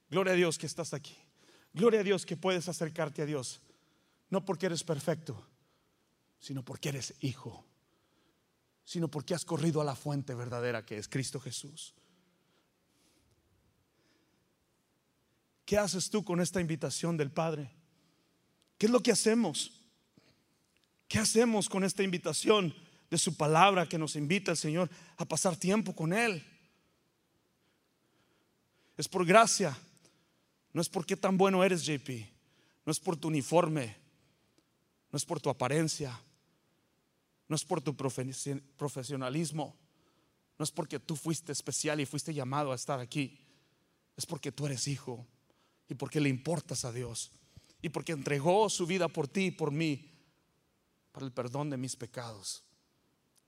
[0.08, 1.16] Gloria a Dios que estás aquí.
[1.74, 3.60] Gloria a Dios que puedes acercarte a Dios.
[4.30, 5.46] No porque eres perfecto,
[6.40, 7.64] sino porque eres hijo,
[8.92, 11.94] sino porque has corrido a la fuente verdadera que es Cristo Jesús.
[15.64, 17.70] ¿Qué haces tú con esta invitación del Padre?
[18.76, 19.80] ¿Qué es lo que hacemos?
[21.08, 22.74] ¿Qué hacemos con esta invitación
[23.08, 26.44] de su palabra que nos invita el Señor a pasar tiempo con Él?
[28.98, 29.74] Es por gracia,
[30.74, 32.10] no es porque tan bueno eres, JP,
[32.84, 33.96] no es por tu uniforme,
[35.10, 36.20] no es por tu apariencia,
[37.52, 39.76] no es por tu profesionalismo,
[40.58, 43.38] no es porque tú fuiste especial y fuiste llamado a estar aquí,
[44.16, 45.26] es porque tú eres hijo
[45.86, 47.30] y porque le importas a Dios
[47.82, 50.14] y porque entregó su vida por ti y por mí
[51.12, 52.64] para el perdón de mis pecados.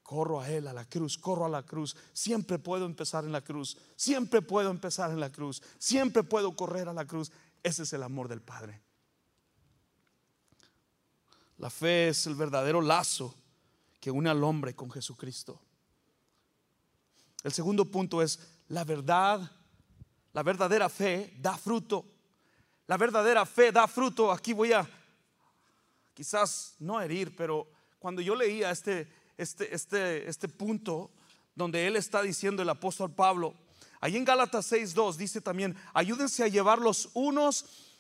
[0.03, 1.97] Corro a Él, a la cruz, corro a la cruz.
[2.12, 3.79] Siempre puedo empezar en la cruz.
[3.97, 5.62] Siempre puedo empezar en la cruz.
[5.79, 7.33] Siempre puedo correr a la cruz.
[7.62, 8.83] Ese es el amor del Padre.
[11.57, 13.35] La fe es el verdadero lazo
[14.05, 15.59] que une al hombre con Jesucristo.
[17.43, 18.38] El segundo punto es
[18.69, 19.51] la verdad.
[20.35, 22.05] La verdadera fe da fruto.
[22.87, 24.31] La verdadera fe da fruto.
[24.31, 24.87] Aquí voy a
[26.12, 27.67] quizás no herir, pero
[27.99, 31.11] cuando yo leía este, este, este, este punto
[31.55, 33.55] donde él está diciendo el apóstol Pablo,
[34.03, 37.94] ahí en Gálatas 6.2 dice también, ayúdense a llevar los unos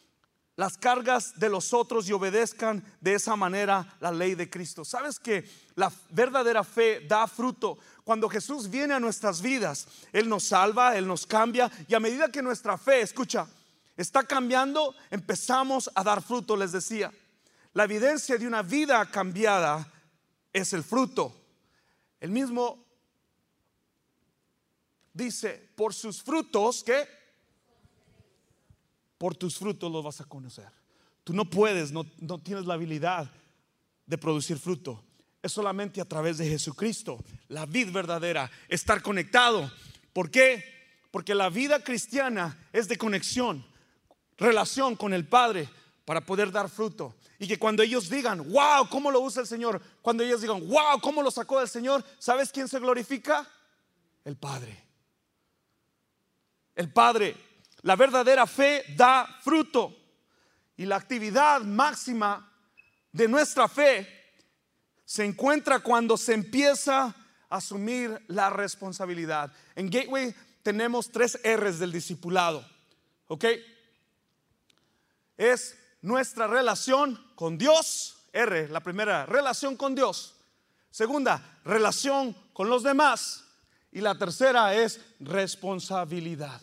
[0.56, 4.84] las cargas de los otros y obedezcan de esa manera la ley de Cristo.
[4.84, 7.78] ¿Sabes que la verdadera fe da fruto?
[8.04, 12.30] Cuando Jesús viene a nuestras vidas, Él nos salva, Él nos cambia y a medida
[12.30, 13.48] que nuestra fe, escucha,
[13.96, 17.12] está cambiando, empezamos a dar fruto, les decía.
[17.72, 19.90] La evidencia de una vida cambiada
[20.52, 21.34] es el fruto.
[22.20, 22.84] El mismo
[25.12, 27.23] dice, por sus frutos, ¿qué?
[29.18, 30.68] Por tus frutos los vas a conocer.
[31.22, 33.30] Tú no puedes, no, no tienes la habilidad
[34.06, 35.02] de producir fruto.
[35.42, 39.70] Es solamente a través de Jesucristo, la vida verdadera, estar conectado.
[40.12, 40.64] ¿Por qué?
[41.10, 43.64] Porque la vida cristiana es de conexión
[44.36, 45.68] relación con el Padre
[46.04, 47.14] para poder dar fruto.
[47.38, 49.80] Y que cuando ellos digan, wow, ¿cómo lo usa el Señor?
[50.00, 52.04] Cuando ellos digan, wow, ¿cómo lo sacó del Señor?
[52.18, 53.46] ¿Sabes quién se glorifica?
[54.24, 54.82] El Padre.
[56.74, 57.36] El Padre.
[57.84, 59.96] La verdadera fe da fruto.
[60.76, 62.52] Y la actividad máxima
[63.12, 64.06] de nuestra fe
[65.04, 67.14] se encuentra cuando se empieza a
[67.48, 69.52] asumir la responsabilidad.
[69.76, 72.68] En Gateway tenemos tres R's del discipulado.
[73.28, 73.44] ¿Ok?
[75.36, 78.16] es nuestra relación con Dios.
[78.32, 80.34] R, la primera, relación con Dios.
[80.90, 83.44] Segunda, relación con los demás.
[83.92, 86.60] Y la tercera es responsabilidad.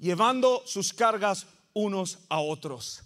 [0.00, 3.02] Llevando sus cargas unos a otros.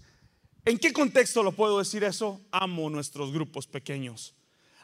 [0.65, 2.41] ¿En qué contexto lo puedo decir eso?
[2.53, 4.33] Amo nuestros grupos pequeños.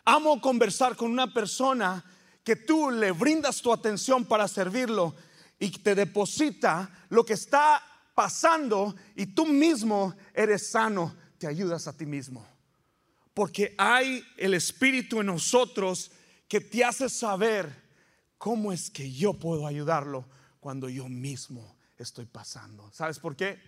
[0.05, 2.05] Amo conversar con una persona
[2.42, 5.14] que tú le brindas tu atención para servirlo
[5.59, 7.81] y te deposita lo que está
[8.14, 12.44] pasando y tú mismo eres sano, te ayudas a ti mismo.
[13.33, 16.11] Porque hay el Espíritu en nosotros
[16.49, 17.73] que te hace saber
[18.37, 20.27] cómo es que yo puedo ayudarlo
[20.59, 22.90] cuando yo mismo estoy pasando.
[22.92, 23.58] ¿Sabes por qué?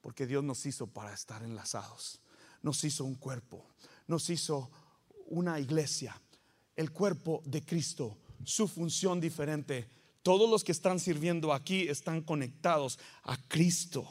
[0.00, 2.20] Porque Dios nos hizo para estar enlazados.
[2.62, 3.66] Nos hizo un cuerpo.
[4.06, 4.70] Nos hizo
[5.26, 6.20] una iglesia.
[6.76, 8.18] El cuerpo de Cristo.
[8.44, 9.88] Su función diferente
[10.24, 14.08] todos los que están sirviendo aquí están conectados a Cristo,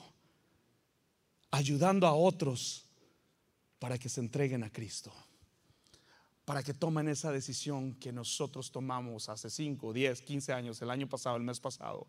[1.50, 2.86] ayudando a otros
[3.80, 5.12] para que se entreguen a Cristo,
[6.46, 11.10] para que tomen esa decisión que nosotros tomamos hace 5, 10, 15 años, el año
[11.10, 12.06] pasado, el mes pasado.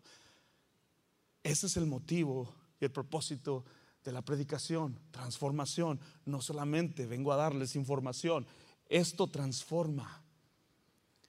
[1.45, 3.63] Ese es el motivo y el propósito
[4.03, 5.99] de la predicación, transformación.
[6.25, 8.47] No solamente vengo a darles información,
[8.89, 10.23] esto transforma.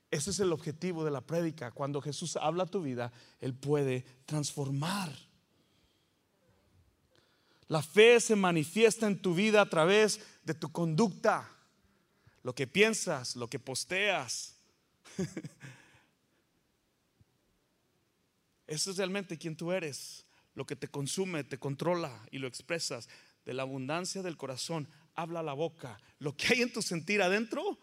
[0.09, 1.69] Ese es el objetivo de la prédica.
[1.69, 5.15] Cuando Jesús habla tu vida, Él puede transformar.
[7.67, 11.47] La fe se manifiesta en tu vida a través de tu conducta,
[12.41, 14.55] lo que piensas, lo que posteas.
[18.67, 23.09] Eso es realmente quien tú eres, lo que te consume, te controla y lo expresas.
[23.45, 25.99] De la abundancia del corazón habla la boca.
[26.19, 27.79] Lo que hay en tu sentir adentro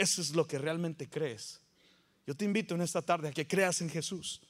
[0.00, 1.60] eso es lo que realmente crees.
[2.26, 4.40] Yo te invito en esta tarde a que creas en Jesús.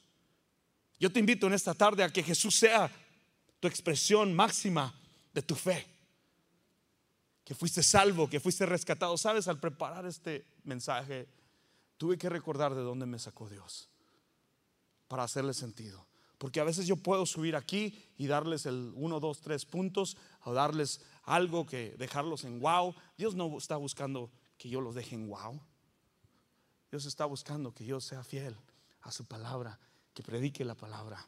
[0.97, 2.89] Yo te invito en esta tarde a que Jesús sea
[3.59, 4.97] tu expresión máxima
[5.33, 5.85] de tu fe.
[7.43, 9.17] Que fuiste salvo, que fuiste rescatado.
[9.17, 11.27] Sabes, al preparar este mensaje,
[11.97, 13.90] tuve que recordar de dónde me sacó Dios
[15.11, 16.07] para hacerle sentido.
[16.37, 20.53] Porque a veces yo puedo subir aquí y darles el 1, 2, 3 puntos o
[20.53, 22.95] darles algo que dejarlos en wow.
[23.17, 25.61] Dios no está buscando que yo los deje en wow.
[26.89, 28.55] Dios está buscando que yo sea fiel
[29.01, 29.77] a su palabra,
[30.13, 31.27] que predique la palabra.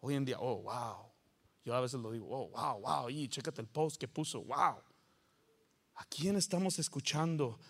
[0.00, 1.06] Hoy en día, oh, wow.
[1.64, 3.10] Yo a veces lo digo, oh, wow, wow.
[3.10, 4.82] Y chécate el post que puso, wow.
[5.94, 7.60] ¿A quién estamos escuchando?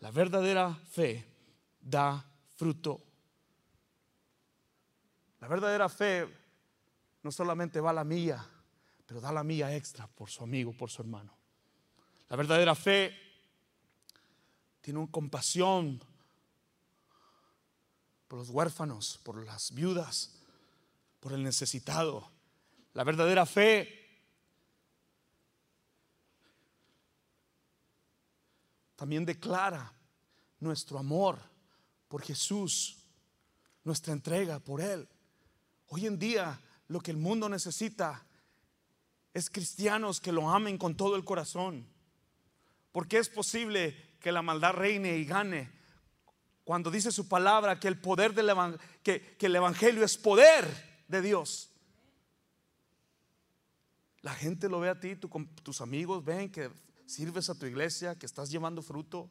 [0.00, 1.26] La verdadera fe
[1.80, 3.09] da fruto.
[5.40, 6.28] La verdadera fe
[7.22, 8.46] no solamente va a la mía,
[9.06, 11.36] pero da la mía extra por su amigo, por su hermano.
[12.28, 13.14] La verdadera fe
[14.80, 16.00] tiene una compasión
[18.28, 20.40] por los huérfanos, por las viudas,
[21.18, 22.30] por el necesitado.
[22.94, 24.00] La verdadera fe
[28.94, 29.92] también declara
[30.60, 31.40] nuestro amor
[32.08, 32.98] por Jesús,
[33.82, 35.08] nuestra entrega por Él.
[35.92, 38.24] Hoy en día lo que el mundo necesita
[39.34, 41.84] es cristianos que lo amen con todo el corazón.
[42.92, 45.70] Porque es posible que la maldad reine y gane
[46.62, 48.52] cuando dice su palabra que el poder del
[49.02, 51.70] que, que el evangelio es poder de Dios.
[54.20, 56.70] La gente lo ve a ti, tus amigos ven que
[57.06, 59.28] sirves a tu iglesia, que estás llevando fruto.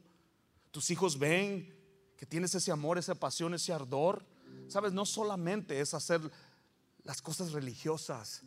[0.72, 1.74] Tus hijos ven
[2.18, 4.26] que tienes ese amor, esa pasión, ese ardor.
[4.68, 6.20] Sabes, no solamente es hacer
[7.04, 8.44] las cosas religiosas,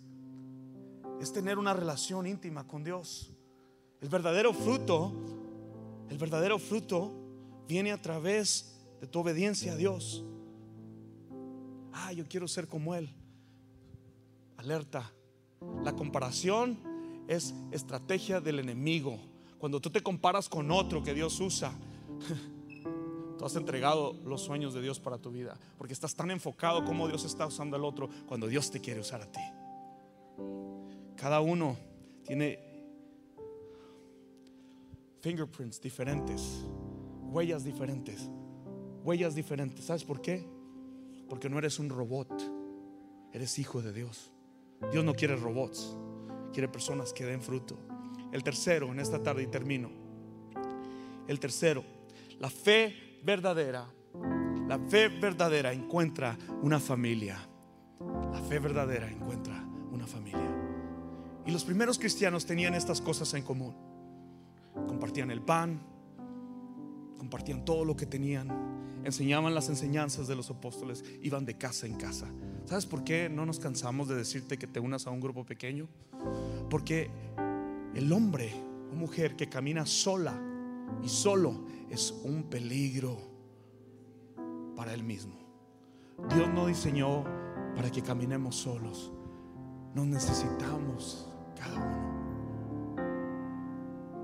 [1.20, 3.32] es tener una relación íntima con Dios.
[4.00, 5.12] El verdadero fruto,
[6.08, 7.12] el verdadero fruto
[7.68, 10.24] viene a través de tu obediencia a Dios.
[11.92, 13.14] Ah, yo quiero ser como Él.
[14.56, 15.12] Alerta.
[15.84, 16.78] La comparación
[17.28, 19.18] es estrategia del enemigo.
[19.58, 21.72] Cuando tú te comparas con otro que Dios usa,
[23.46, 25.56] has entregado los sueños de Dios para tu vida.
[25.78, 29.22] Porque estás tan enfocado como Dios está usando al otro cuando Dios te quiere usar
[29.22, 29.40] a ti.
[31.16, 31.76] Cada uno
[32.24, 32.58] tiene
[35.20, 36.64] fingerprints diferentes,
[37.22, 38.28] huellas diferentes,
[39.04, 39.84] huellas diferentes.
[39.84, 40.44] ¿Sabes por qué?
[41.28, 42.30] Porque no eres un robot,
[43.32, 44.30] eres hijo de Dios.
[44.90, 45.96] Dios no quiere robots
[46.52, 47.76] quiere personas que den fruto.
[48.30, 49.90] El tercero, en esta tarde y termino.
[51.26, 51.84] El tercero,
[52.38, 53.86] la fe verdadera.
[54.68, 57.38] La fe verdadera encuentra una familia.
[58.32, 60.50] La fe verdadera encuentra una familia.
[61.46, 63.74] Y los primeros cristianos tenían estas cosas en común.
[64.86, 65.80] Compartían el pan,
[67.18, 68.48] compartían todo lo que tenían,
[69.04, 72.28] enseñaban las enseñanzas de los apóstoles, iban de casa en casa.
[72.64, 75.88] ¿Sabes por qué no nos cansamos de decirte que te unas a un grupo pequeño?
[76.70, 77.10] Porque
[77.94, 78.52] el hombre
[78.90, 80.51] o mujer que camina sola
[81.02, 83.18] y solo es un peligro
[84.76, 85.34] para él mismo.
[86.34, 87.24] Dios no diseñó
[87.74, 89.12] para que caminemos solos.
[89.94, 92.12] Nos necesitamos cada uno.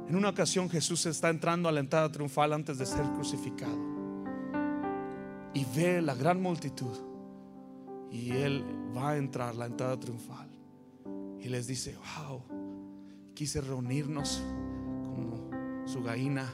[0.08, 3.76] En una ocasión Jesús está entrando a la entrada triunfal antes de ser crucificado
[5.52, 6.96] y ve la gran multitud
[8.10, 8.64] y él
[8.96, 10.48] va a entrar la entrada triunfal
[11.38, 12.42] y les dice, wow,
[13.34, 14.42] quise reunirnos
[15.88, 16.46] su gallina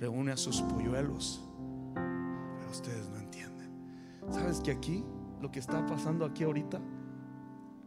[0.00, 1.40] reúne a sus polluelos,
[1.94, 3.70] pero ustedes no entienden.
[4.30, 5.04] ¿Sabes que aquí,
[5.40, 6.80] lo que está pasando aquí ahorita,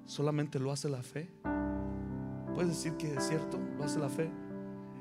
[0.05, 1.29] solamente lo hace la fe?
[2.53, 3.59] ¿Puedes decir que es cierto?
[3.77, 4.31] Lo hace la fe.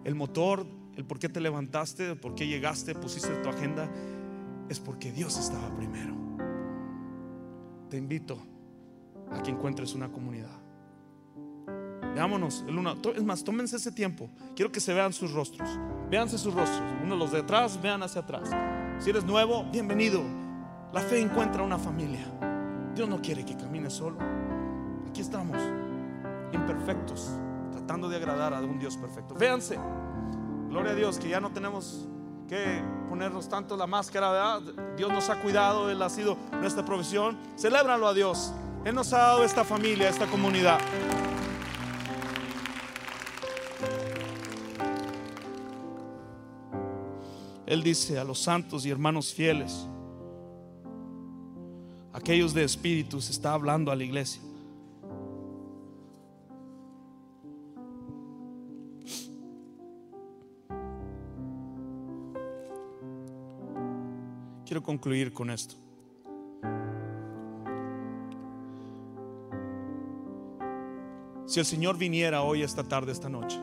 [0.03, 3.89] El motor, el por qué te levantaste, el por qué llegaste, pusiste tu agenda,
[4.69, 6.17] es porque Dios estaba primero.
[7.91, 8.39] Te invito
[9.31, 10.64] a que encuentres una comunidad.
[12.15, 12.95] Veámonos el uno.
[13.15, 14.31] Es más, tómense ese tiempo.
[14.55, 15.69] Quiero que se vean sus rostros.
[16.09, 16.83] Véanse sus rostros.
[17.03, 18.51] Uno los de atrás, vean hacia atrás.
[18.99, 20.23] Si eres nuevo, bienvenido.
[20.93, 22.25] La fe encuentra una familia.
[22.95, 24.19] Dios no quiere que camines solo.
[25.09, 25.57] Aquí estamos,
[26.53, 27.31] imperfectos,
[27.73, 29.35] tratando de agradar a un Dios perfecto.
[29.35, 29.77] Véanse.
[30.69, 32.09] Gloria a Dios que ya no tenemos
[32.49, 34.63] que ponernos tanto la máscara, ¿verdad?
[34.97, 37.37] Dios nos ha cuidado, Él ha sido nuestra provisión.
[37.57, 38.53] Celébralo a Dios.
[38.85, 40.79] Él nos ha dado esta familia, esta comunidad.
[47.67, 49.89] Él dice a los santos y hermanos fieles,
[52.13, 54.43] aquellos de espíritu, se está hablando a la iglesia.
[64.67, 65.75] Quiero concluir con esto.
[71.47, 73.59] Si el Señor viniera hoy, esta tarde, esta noche,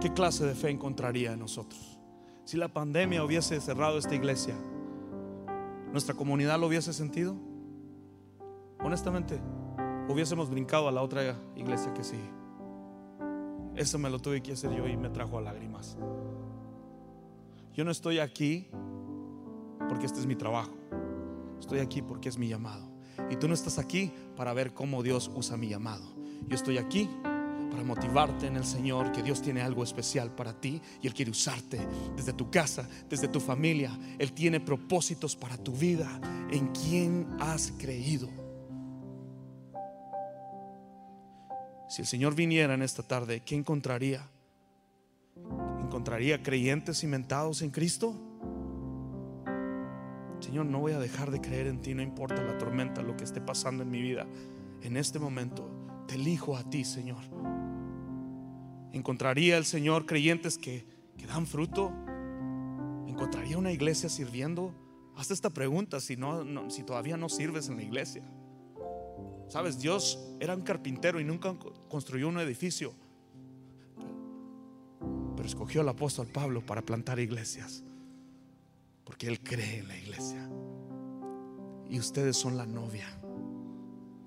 [0.00, 1.97] ¿qué clase de fe encontraría en nosotros?
[2.48, 4.54] Si la pandemia hubiese cerrado esta iglesia,
[5.92, 7.36] ¿nuestra comunidad lo hubiese sentido?
[8.82, 9.38] Honestamente,
[10.08, 12.16] hubiésemos brincado a la otra iglesia que sí.
[13.76, 15.98] Eso me lo tuve que hacer yo y me trajo a lágrimas.
[17.74, 18.70] Yo no estoy aquí
[19.86, 20.72] porque este es mi trabajo.
[21.60, 22.88] Estoy aquí porque es mi llamado.
[23.28, 26.06] Y tú no estás aquí para ver cómo Dios usa mi llamado.
[26.46, 27.10] Yo estoy aquí
[27.70, 31.30] para motivarte en el Señor, que Dios tiene algo especial para ti y Él quiere
[31.30, 31.80] usarte
[32.16, 33.96] desde tu casa, desde tu familia.
[34.18, 36.20] Él tiene propósitos para tu vida.
[36.50, 38.28] ¿En quién has creído?
[41.88, 44.28] Si el Señor viniera en esta tarde, ¿qué encontraría?
[45.80, 48.14] ¿Encontraría creyentes cimentados en Cristo?
[50.40, 53.24] Señor, no voy a dejar de creer en ti, no importa la tormenta, lo que
[53.24, 54.26] esté pasando en mi vida.
[54.82, 55.68] En este momento
[56.06, 57.22] te elijo a ti, Señor.
[58.92, 60.86] ¿Encontraría el Señor creyentes que,
[61.16, 61.92] que dan fruto?
[63.06, 64.74] ¿Encontraría una iglesia sirviendo?
[65.16, 68.22] Haz esta pregunta si, no, si todavía no sirves en la iglesia.
[69.48, 71.56] Sabes, Dios era un carpintero y nunca
[71.88, 72.94] construyó un edificio.
[75.34, 77.82] Pero escogió al apóstol Pablo para plantar iglesias.
[79.04, 80.48] Porque Él cree en la iglesia.
[81.90, 83.08] Y ustedes son la novia.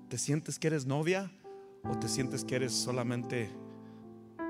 [0.08, 1.32] ¿Te sientes que eres novia
[1.84, 3.48] o te sientes que eres solamente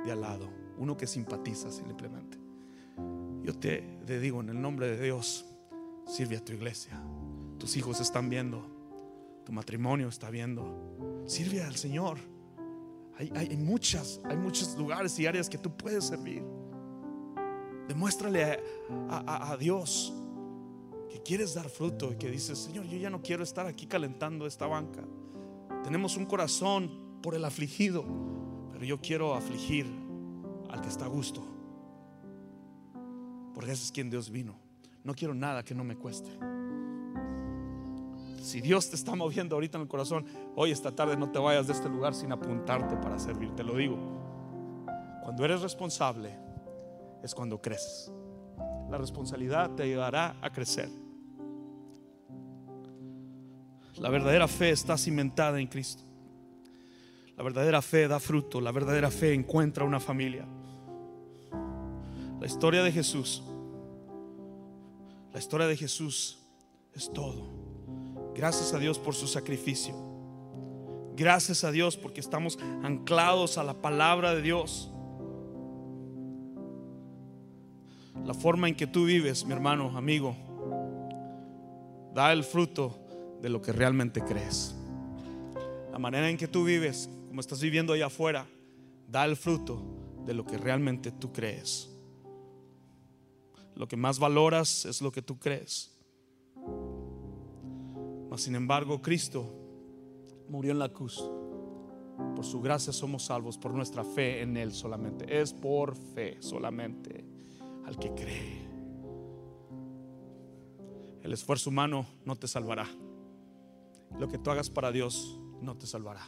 [0.04, 0.50] de al lado?
[0.78, 2.38] Uno que simpatiza simplemente.
[3.42, 5.44] Yo te, digo en el nombre de Dios,
[6.06, 7.02] sirve a tu iglesia.
[7.58, 8.82] Tus hijos están viendo
[9.44, 11.24] tu matrimonio está viendo.
[11.26, 12.18] Sirve al Señor.
[13.18, 16.42] Hay, muchas, hay muchos lugares y áreas que tú puedes servir.
[17.86, 18.60] Demuéstrale
[19.08, 20.12] a, a, Dios
[21.08, 24.46] que quieres dar fruto y que dices, Señor, yo ya no quiero estar aquí calentando
[24.46, 25.04] esta banca.
[25.84, 28.04] Tenemos un corazón por el afligido,
[28.84, 29.86] yo quiero afligir
[30.70, 31.42] al que está a gusto.
[33.54, 34.54] Porque ese es quien Dios vino.
[35.04, 36.30] No quiero nada que no me cueste.
[38.42, 40.26] Si Dios te está moviendo ahorita en el corazón,
[40.56, 43.76] hoy esta tarde no te vayas de este lugar sin apuntarte para servir, te lo
[43.76, 43.96] digo.
[45.22, 46.36] Cuando eres responsable
[47.22, 48.12] es cuando creces.
[48.90, 50.88] La responsabilidad te ayudará a crecer.
[53.98, 56.02] La verdadera fe está cimentada en Cristo.
[57.42, 58.60] La verdadera fe da fruto.
[58.60, 60.46] La verdadera fe encuentra una familia.
[62.38, 63.42] La historia de Jesús.
[65.32, 66.38] La historia de Jesús
[66.94, 67.48] es todo.
[68.32, 69.92] Gracias a Dios por su sacrificio.
[71.16, 74.92] Gracias a Dios porque estamos anclados a la palabra de Dios.
[78.24, 80.36] La forma en que tú vives, mi hermano, amigo,
[82.14, 83.00] da el fruto
[83.42, 84.76] de lo que realmente crees.
[85.90, 88.46] La manera en que tú vives, como estás viviendo allá afuera,
[89.08, 89.82] da el fruto
[90.26, 91.90] de lo que realmente tú crees.
[93.74, 95.92] Lo que más valoras es lo que tú crees
[98.38, 99.52] sin embargo, Cristo
[100.48, 101.22] murió en la cruz.
[102.36, 105.40] Por su gracia somos salvos, por nuestra fe en Él solamente.
[105.40, 107.24] Es por fe solamente
[107.84, 108.62] al que cree.
[111.22, 112.86] El esfuerzo humano no te salvará.
[114.18, 116.26] Lo que tú hagas para Dios no te salvará.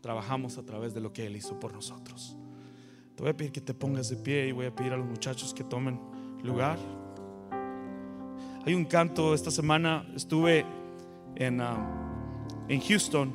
[0.00, 2.36] Trabajamos a través de lo que Él hizo por nosotros.
[3.16, 5.06] Te voy a pedir que te pongas de pie y voy a pedir a los
[5.06, 6.00] muchachos que tomen
[6.42, 6.78] lugar.
[8.64, 10.64] Hay un canto, esta semana estuve
[11.36, 11.86] en, um,
[12.68, 13.34] en Houston.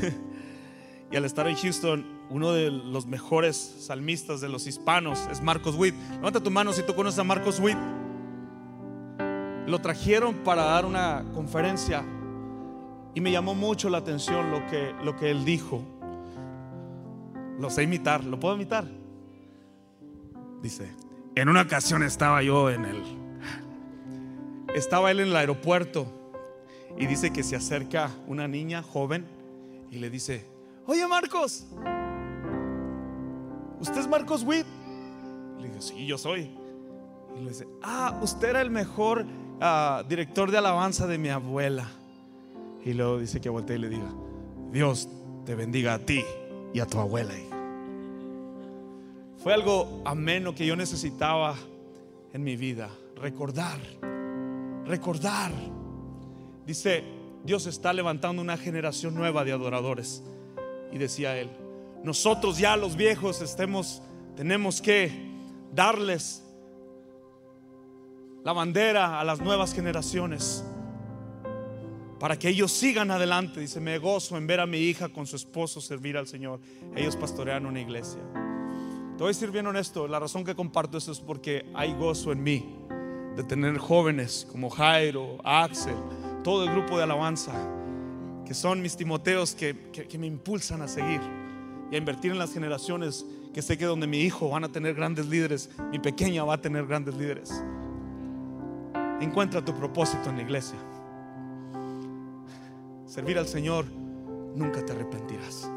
[1.10, 5.76] y al estar en Houston, uno de los mejores salmistas de los hispanos es Marcos
[5.76, 5.94] Witt.
[6.12, 7.76] Levanta tu mano si tú conoces a Marcos Witt.
[9.66, 12.04] Lo trajeron para dar una conferencia
[13.14, 15.82] y me llamó mucho la atención lo que, lo que él dijo.
[17.58, 18.86] Lo sé imitar, ¿lo puedo imitar?
[20.62, 20.90] Dice,
[21.34, 23.02] en una ocasión estaba yo en el...
[24.74, 26.06] Estaba él en el aeropuerto
[26.96, 29.26] y dice que se acerca una niña joven
[29.90, 30.46] y le dice,
[30.86, 31.66] oye Marcos,
[33.80, 34.64] ¿usted es Marcos Witt?
[35.60, 36.50] Le digo, sí, yo soy.
[37.36, 39.26] Y le dice, ah, usted era el mejor
[39.60, 41.86] ah, director de alabanza de mi abuela.
[42.84, 44.12] Y luego dice que voltee y le diga,
[44.72, 45.08] Dios
[45.44, 46.22] te bendiga a ti
[46.72, 47.34] y a tu abuela.
[49.38, 51.56] Fue algo ameno que yo necesitaba
[52.32, 53.78] en mi vida, recordar,
[54.86, 55.52] recordar
[56.66, 57.02] Dice,
[57.44, 60.22] Dios está levantando una generación nueva de adoradores.
[60.92, 61.50] Y decía él,
[62.04, 64.02] nosotros ya los viejos estemos,
[64.36, 65.10] tenemos que
[65.74, 66.44] darles
[68.44, 70.64] la bandera a las nuevas generaciones
[72.22, 73.58] para que ellos sigan adelante.
[73.58, 76.60] Dice, me gozo en ver a mi hija con su esposo servir al Señor.
[76.94, 78.20] Ellos pastorean una iglesia.
[79.16, 82.30] Te voy a decir bien honesto, la razón que comparto esto es porque hay gozo
[82.30, 82.76] en mí
[83.34, 85.96] de tener jóvenes como Jairo, Axel,
[86.44, 87.54] todo el grupo de alabanza,
[88.46, 91.20] que son mis Timoteos que, que, que me impulsan a seguir
[91.90, 94.94] y a invertir en las generaciones que sé que donde mi hijo van a tener
[94.94, 97.64] grandes líderes, mi pequeña va a tener grandes líderes.
[99.20, 100.78] Encuentra tu propósito en la iglesia.
[103.12, 103.84] Servir al Señor,
[104.56, 105.70] nunca te arrepentirás.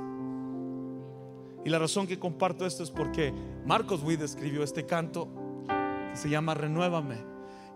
[1.65, 3.33] Y la razón que comparto esto es porque
[3.65, 5.27] Marcos Witt escribió este canto
[5.67, 7.17] que se llama Renuévame.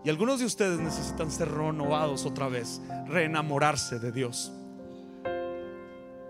[0.02, 4.50] Y algunos de ustedes necesitan ser renovados otra vez, reenamorarse de Dios.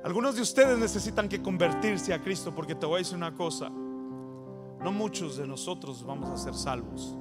[0.02, 3.68] Algunos de ustedes necesitan que convertirse a Cristo porque te voy a decir una cosa.
[3.68, 7.16] No muchos de nosotros vamos a ser salvos.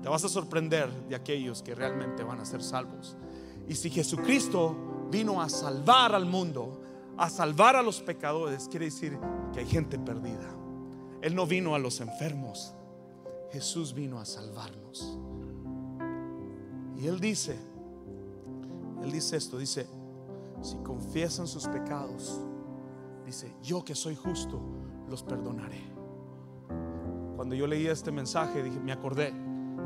[0.00, 3.16] Te vas a sorprender de aquellos que realmente van a ser salvos.
[3.70, 6.82] Y si Jesucristo vino a salvar al mundo,
[7.16, 9.16] a salvar a los pecadores, quiere decir
[9.52, 10.52] que hay gente perdida.
[11.22, 12.74] Él no vino a los enfermos,
[13.52, 15.16] Jesús vino a salvarnos.
[16.96, 17.56] Y Él dice,
[19.04, 19.86] Él dice esto, dice,
[20.62, 22.40] si confiesan sus pecados,
[23.24, 24.60] dice, yo que soy justo,
[25.08, 25.80] los perdonaré.
[27.36, 29.32] Cuando yo leía este mensaje, dije, me acordé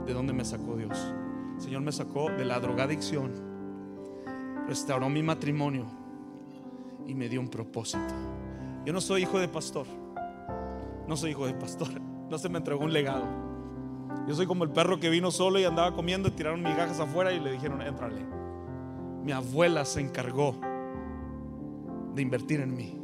[0.07, 0.99] de dónde me sacó Dios.
[1.57, 3.44] El Señor me sacó de la drogadicción,
[4.67, 5.85] restauró mi matrimonio
[7.07, 8.15] y me dio un propósito.
[8.85, 9.87] Yo no soy hijo de pastor,
[11.07, 11.89] no soy hijo de pastor,
[12.31, 13.25] no se me entregó un legado.
[14.27, 17.33] Yo soy como el perro que vino solo y andaba comiendo y tiraron migajas afuera
[17.33, 18.25] y le dijeron, entrale.
[19.23, 20.55] Mi abuela se encargó
[22.15, 22.99] de invertir en mí.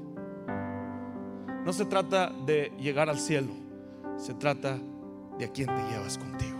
[1.64, 3.52] No se trata de llegar al cielo,
[4.16, 4.78] se trata
[5.38, 6.58] de a quién te llevas contigo.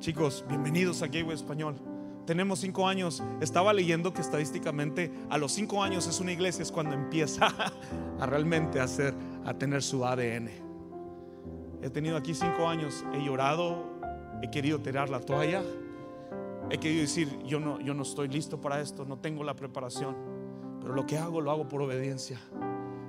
[0.00, 1.89] Chicos, bienvenidos a Gateway Español.
[2.30, 3.24] Tenemos cinco años.
[3.40, 7.48] Estaba leyendo que estadísticamente a los cinco años es una iglesia, es cuando empieza
[8.20, 9.14] a realmente hacer,
[9.44, 10.48] a tener su ADN.
[11.82, 13.82] He tenido aquí cinco años, he llorado,
[14.44, 15.60] he querido tirar la toalla,
[16.70, 20.14] he querido decir, yo no, yo no estoy listo para esto, no tengo la preparación,
[20.80, 22.38] pero lo que hago lo hago por obediencia.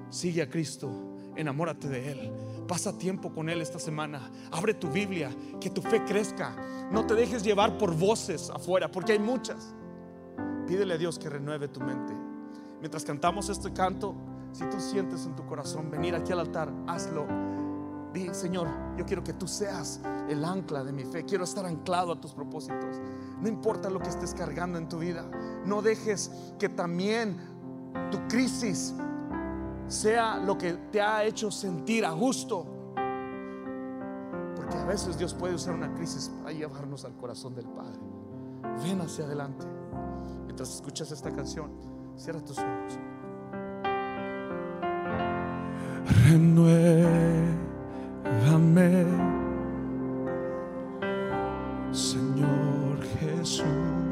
[0.09, 0.89] Sigue a Cristo,
[1.35, 2.31] enamórate de Él,
[2.67, 5.29] pasa tiempo con Él esta semana, abre tu Biblia,
[5.59, 6.55] que tu fe crezca,
[6.91, 9.73] no te dejes llevar por voces afuera, porque hay muchas.
[10.67, 12.13] Pídele a Dios que renueve tu mente.
[12.79, 14.15] Mientras cantamos este canto,
[14.51, 17.25] si tú sientes en tu corazón venir aquí al altar, hazlo.
[18.13, 18.67] Di, Señor,
[18.97, 21.23] yo quiero que tú seas el ancla de mi fe.
[21.23, 22.99] Quiero estar anclado a tus propósitos.
[23.39, 25.29] No importa lo que estés cargando en tu vida.
[25.65, 27.37] No dejes que también
[28.11, 28.93] tu crisis
[29.91, 32.65] sea lo que te ha hecho sentir a gusto.
[34.55, 37.99] Porque a veces Dios puede usar una crisis para llevarnos al corazón del Padre.
[38.83, 39.65] Ven hacia adelante.
[40.45, 41.71] Mientras escuchas esta canción,
[42.15, 42.99] cierra tus ojos.
[46.27, 47.55] Renuévame,
[51.91, 54.10] Señor Jesús.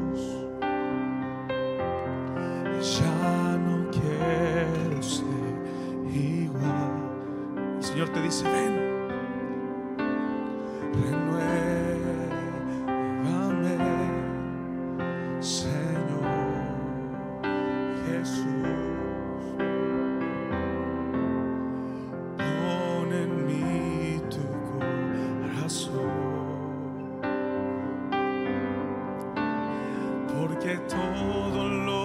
[30.40, 31.99] Porque todo lo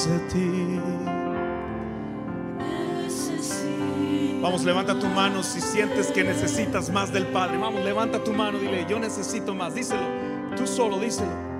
[0.00, 0.80] más de ti.
[4.40, 7.58] Vamos, levanta tu mano si sientes que necesitas más del Padre.
[7.58, 9.74] Vamos, levanta tu mano, dile, yo necesito más.
[9.74, 10.06] Díselo,
[10.56, 11.50] tú solo, díselo.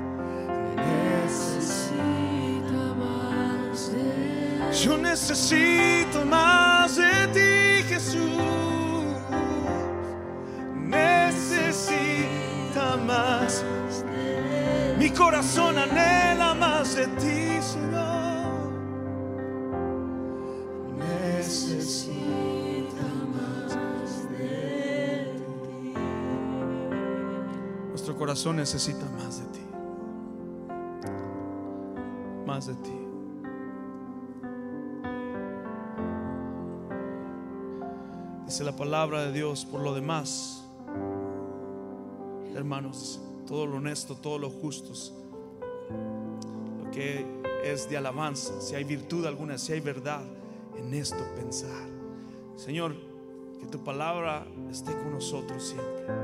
[4.83, 8.31] Yo necesito más de ti, Jesús.
[10.75, 12.17] Necesita
[13.07, 13.63] más.
[14.99, 16.20] Mi corazón anhela
[28.21, 29.61] corazón necesita más de ti.
[32.47, 32.93] Más de ti.
[38.45, 40.63] Dice la palabra de Dios por lo demás.
[42.55, 44.93] Hermanos, todo lo honesto, todo lo justo,
[46.85, 47.25] lo que
[47.65, 50.21] es de alabanza, si hay virtud alguna, si hay verdad,
[50.77, 51.89] en esto pensar.
[52.57, 52.95] Señor,
[53.61, 56.20] que tu palabra esté con nosotros siempre.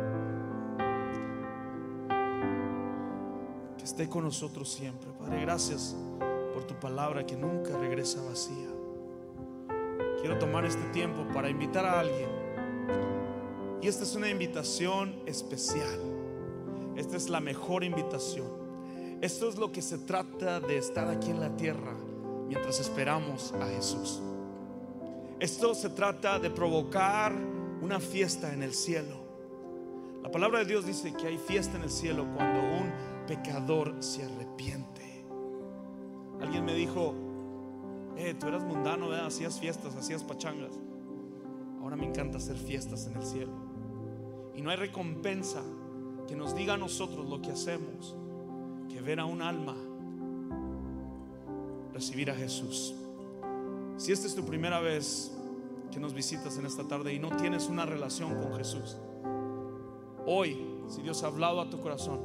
[3.87, 5.09] Esté con nosotros siempre.
[5.13, 5.95] Padre, gracias
[6.53, 8.69] por tu palabra que nunca regresa vacía.
[10.21, 12.29] Quiero tomar este tiempo para invitar a alguien.
[13.81, 16.01] Y esta es una invitación especial.
[16.97, 18.49] Esta es la mejor invitación.
[19.21, 21.95] Esto es lo que se trata de estar aquí en la tierra
[22.49, 24.21] mientras esperamos a Jesús.
[25.39, 27.33] Esto se trata de provocar
[27.81, 29.26] una fiesta en el cielo.
[30.27, 32.93] La palabra de Dios dice que hay fiesta en el cielo cuando un
[33.29, 35.25] pecador se arrepiente.
[36.41, 37.15] Alguien me dijo,
[38.17, 40.73] eh, tú eras mundano, hacías fiestas, hacías pachangas.
[41.81, 43.53] Ahora me encanta hacer fiestas en el cielo.
[44.57, 45.63] Y no hay recompensa
[46.27, 48.17] que nos diga a nosotros lo que hacemos
[48.89, 49.77] que ver a un alma
[51.95, 52.97] recibir a Jesús.
[53.97, 55.31] Si esta es tu primera vez
[55.93, 58.97] que nos visitas en esta tarde y no tienes una relación con Jesús,
[60.27, 60.57] hoy,
[60.89, 62.21] si Dios ha hablado a tu corazón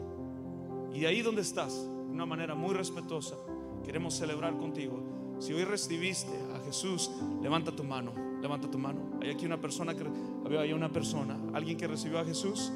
[0.93, 3.36] y de ahí donde estás, de una manera muy respetuosa,
[3.84, 4.99] queremos celebrar contigo.
[5.39, 7.10] Si hoy recibiste a Jesús,
[7.41, 9.20] levanta tu mano, levanta tu mano.
[9.22, 10.04] Hay aquí una persona que
[10.45, 12.72] había ahí una persona, alguien que recibió a Jesús.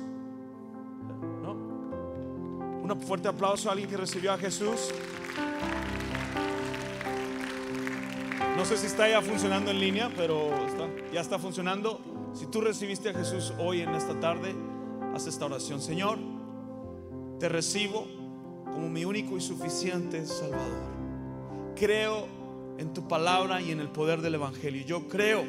[1.43, 1.51] ¿No?
[1.51, 4.91] Un fuerte aplauso a alguien que recibió a Jesús.
[8.57, 10.49] No sé si está ya funcionando en línea, pero
[11.13, 11.99] ya está funcionando.
[12.33, 14.55] Si tú recibiste a Jesús hoy en esta tarde,
[15.15, 15.81] haz esta oración.
[15.81, 16.17] Señor,
[17.39, 18.05] te recibo
[18.65, 20.93] como mi único y suficiente Salvador.
[21.75, 22.27] Creo
[22.77, 24.85] en tu palabra y en el poder del Evangelio.
[24.85, 25.43] Yo creo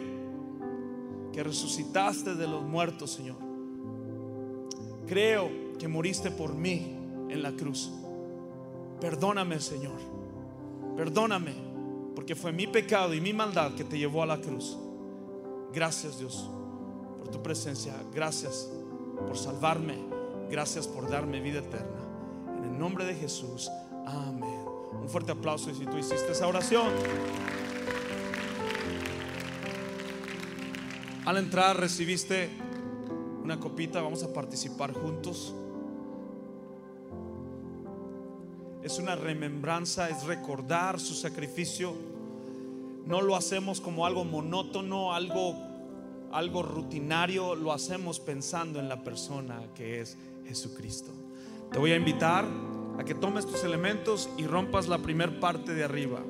[1.33, 3.37] que resucitaste de los muertos, Señor.
[5.07, 6.97] Creo que moriste por mí
[7.29, 7.91] en la cruz.
[9.01, 9.99] Perdóname, Señor.
[10.97, 11.55] Perdóname,
[12.15, 14.79] porque fue mi pecado y mi maldad que te llevó a la cruz.
[15.73, 16.49] Gracias, Dios,
[17.19, 17.95] por tu presencia.
[18.15, 18.71] Gracias
[19.17, 19.97] por salvarme.
[20.51, 22.01] Gracias por darme vida eterna.
[22.59, 23.71] En el nombre de Jesús.
[24.07, 24.65] Amén.
[25.01, 26.89] Un fuerte aplauso si tú hiciste esa oración.
[31.25, 32.51] Al entrar recibiste
[33.43, 35.55] una copita, vamos a participar juntos.
[38.83, 41.95] Es una remembranza, es recordar su sacrificio.
[43.07, 45.66] No lo hacemos como algo monótono, algo
[46.37, 51.11] algo rutinario, lo hacemos pensando en la persona que es Jesucristo.
[51.73, 52.45] Te voy a invitar
[52.99, 56.21] a que tomes tus elementos y rompas la primer parte de arriba.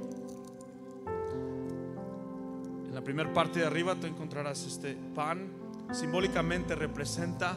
[2.87, 5.51] En la primer parte de arriba tú encontrarás este pan.
[5.93, 7.57] Simbólicamente representa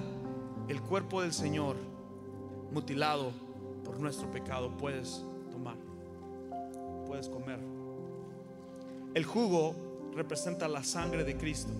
[0.68, 1.76] el cuerpo del Señor
[2.72, 3.32] mutilado
[3.84, 4.76] por nuestro pecado.
[4.76, 5.78] Puedes tomar,
[7.06, 7.60] puedes comer.
[9.14, 9.76] El jugo
[10.16, 11.74] representa la sangre de Cristo.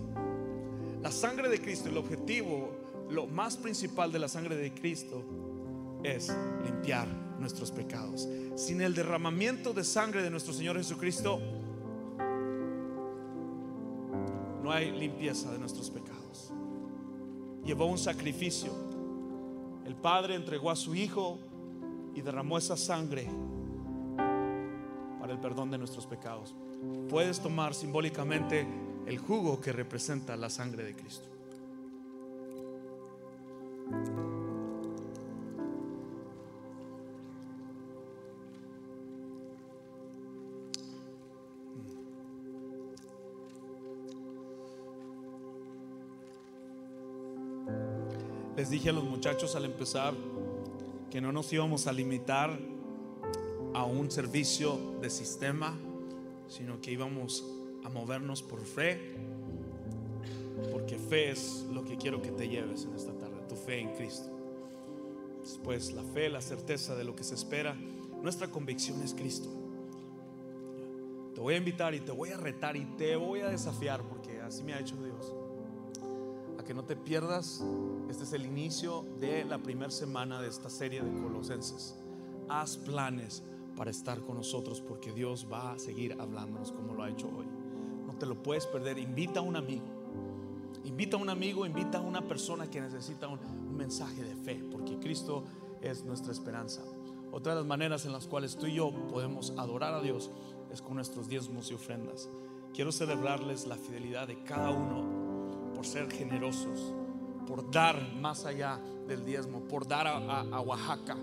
[1.02, 2.70] La sangre de Cristo, el objetivo,
[3.08, 5.24] lo más principal de la sangre de Cristo
[6.02, 8.28] es limpiar nuestros pecados.
[8.54, 11.40] Sin el derramamiento de sangre de nuestro Señor Jesucristo,
[14.62, 16.52] no hay limpieza de nuestros pecados.
[17.64, 18.70] Llevó un sacrificio.
[19.86, 21.38] El Padre entregó a su Hijo
[22.14, 23.26] y derramó esa sangre
[25.18, 26.54] para el perdón de nuestros pecados.
[27.08, 28.66] Puedes tomar simbólicamente
[29.10, 31.26] el jugo que representa la sangre de Cristo.
[48.56, 50.14] Les dije a los muchachos al empezar
[51.10, 52.56] que no nos íbamos a limitar
[53.74, 55.76] a un servicio de sistema,
[56.46, 57.59] sino que íbamos
[57.92, 59.16] movernos por fe,
[60.72, 63.94] porque fe es lo que quiero que te lleves en esta tarde, tu fe en
[63.94, 64.28] Cristo.
[65.40, 67.74] Después la fe, la certeza de lo que se espera,
[68.22, 69.48] nuestra convicción es Cristo.
[71.34, 74.40] Te voy a invitar y te voy a retar y te voy a desafiar, porque
[74.40, 75.32] así me ha hecho Dios,
[76.58, 77.64] a que no te pierdas.
[78.10, 81.96] Este es el inicio de la primera semana de esta serie de Colosenses.
[82.48, 83.42] Haz planes
[83.76, 87.46] para estar con nosotros porque Dios va a seguir hablándonos como lo ha hecho hoy.
[88.20, 88.98] Te lo puedes perder.
[88.98, 89.86] Invita a un amigo.
[90.84, 93.40] Invita a un amigo, invita a una persona que necesita un,
[93.76, 95.44] mensaje de fe, porque Cristo
[95.80, 96.82] es nuestra esperanza.
[97.32, 100.30] Otra de las maneras en las cuales tú y yo podemos adorar a Dios
[100.70, 102.28] es con nuestros diezmos y ofrendas.
[102.74, 106.92] Quiero celebrarles la fidelidad de cada uno por ser generosos,
[107.46, 111.16] por dar más allá del diezmo, por dar a Oaxaca,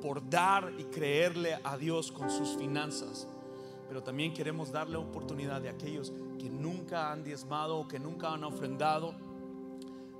[0.00, 3.28] por dar y creerle a Dios con sus finanzas.
[3.92, 8.42] Pero también queremos darle oportunidad de aquellos que nunca han diezmado o que nunca han
[8.42, 9.12] ofrendado.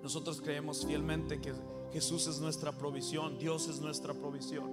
[0.02, 1.54] Nosotros creemos fielmente que
[1.90, 4.70] Jesús es nuestra provisión, Dios es nuestra provisión.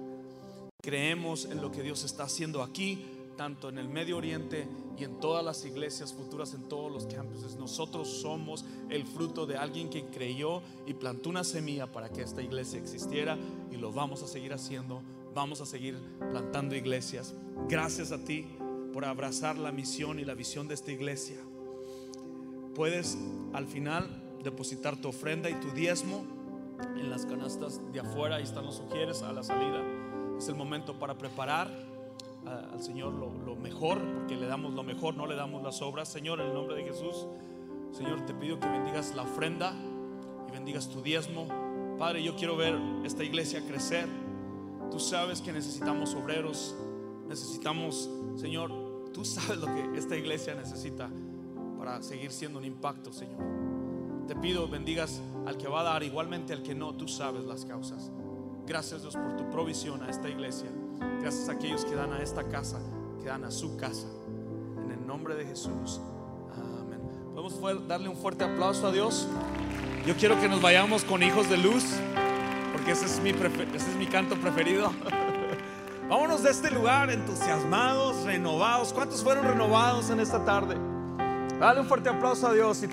[0.82, 3.06] Creemos en lo que Dios está haciendo aquí,
[3.38, 7.56] tanto en el Medio Oriente y en todas las iglesias futuras, en todos los campuses.
[7.56, 12.42] Nosotros somos el fruto de alguien que creyó y plantó una semilla para que esta
[12.42, 13.38] iglesia existiera
[13.72, 15.00] y lo vamos a seguir haciendo.
[15.34, 17.32] Vamos a seguir plantando iglesias.
[17.66, 18.58] Gracias a ti
[18.92, 21.36] por abrazar la misión y la visión de esta iglesia.
[22.74, 23.18] Puedes
[23.52, 24.08] al final
[24.42, 26.24] depositar tu ofrenda y tu diezmo
[26.96, 28.36] en las canastas de afuera.
[28.36, 29.82] Ahí están los sugieres a la salida.
[30.38, 31.68] Es el momento para preparar
[32.46, 35.82] a- al Señor lo, lo mejor, porque le damos lo mejor, no le damos las
[35.82, 36.08] obras.
[36.08, 37.26] Señor, en el nombre de Jesús,
[37.92, 39.74] Señor, te pido que bendigas la ofrenda
[40.48, 41.48] y bendigas tu diezmo.
[41.98, 42.74] Padre, yo quiero ver
[43.04, 44.06] esta iglesia crecer.
[44.90, 46.74] Tú sabes que necesitamos obreros,
[47.28, 48.72] necesitamos, Señor,
[49.12, 51.08] tú sabes lo que esta iglesia necesita
[51.78, 53.40] para seguir siendo un impacto, Señor.
[54.26, 57.64] Te pido bendigas al que va a dar, igualmente al que no, tú sabes las
[57.64, 58.10] causas.
[58.66, 60.68] Gracias Dios por tu provisión a esta iglesia.
[61.20, 62.78] Gracias a aquellos que dan a esta casa,
[63.20, 64.06] que dan a su casa.
[64.84, 66.00] En el nombre de Jesús.
[66.54, 67.00] Amén.
[67.34, 69.26] Podemos darle un fuerte aplauso a Dios.
[70.06, 71.84] Yo quiero que nos vayamos con hijos de luz,
[72.72, 74.92] porque ese es mi, es mi canto preferido.
[76.10, 78.92] Vámonos de este lugar entusiasmados, renovados.
[78.92, 80.74] ¿Cuántos fueron renovados en esta tarde?
[81.60, 82.78] Dale un fuerte aplauso a Dios.
[82.78, 82.88] Si,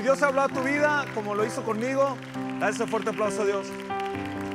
[0.00, 2.16] Dios ha hablado a tu vida como lo hizo conmigo,
[2.60, 3.66] dale ese fuerte aplauso a Dios.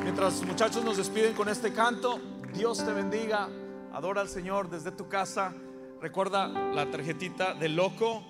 [0.02, 2.22] Mientras los muchachos nos despiden con este canto,
[2.54, 3.50] Dios te bendiga.
[3.92, 5.54] Adora al Señor desde tu casa.
[6.00, 8.24] Recuerda la tarjetita de loco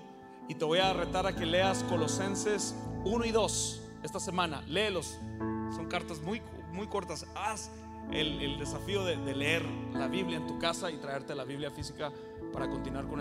[0.48, 2.74] y te voy a retar a que leas Colosenses
[3.04, 4.64] 1 y 2 esta semana.
[4.64, 5.20] Léelos.
[5.76, 7.28] Son cartas muy, muy cortas.
[7.36, 7.70] Haz
[8.12, 11.72] el, el desafío de, de leer la Biblia en tu casa y traerte la Biblia
[11.72, 12.12] física
[12.54, 13.20] para continuar con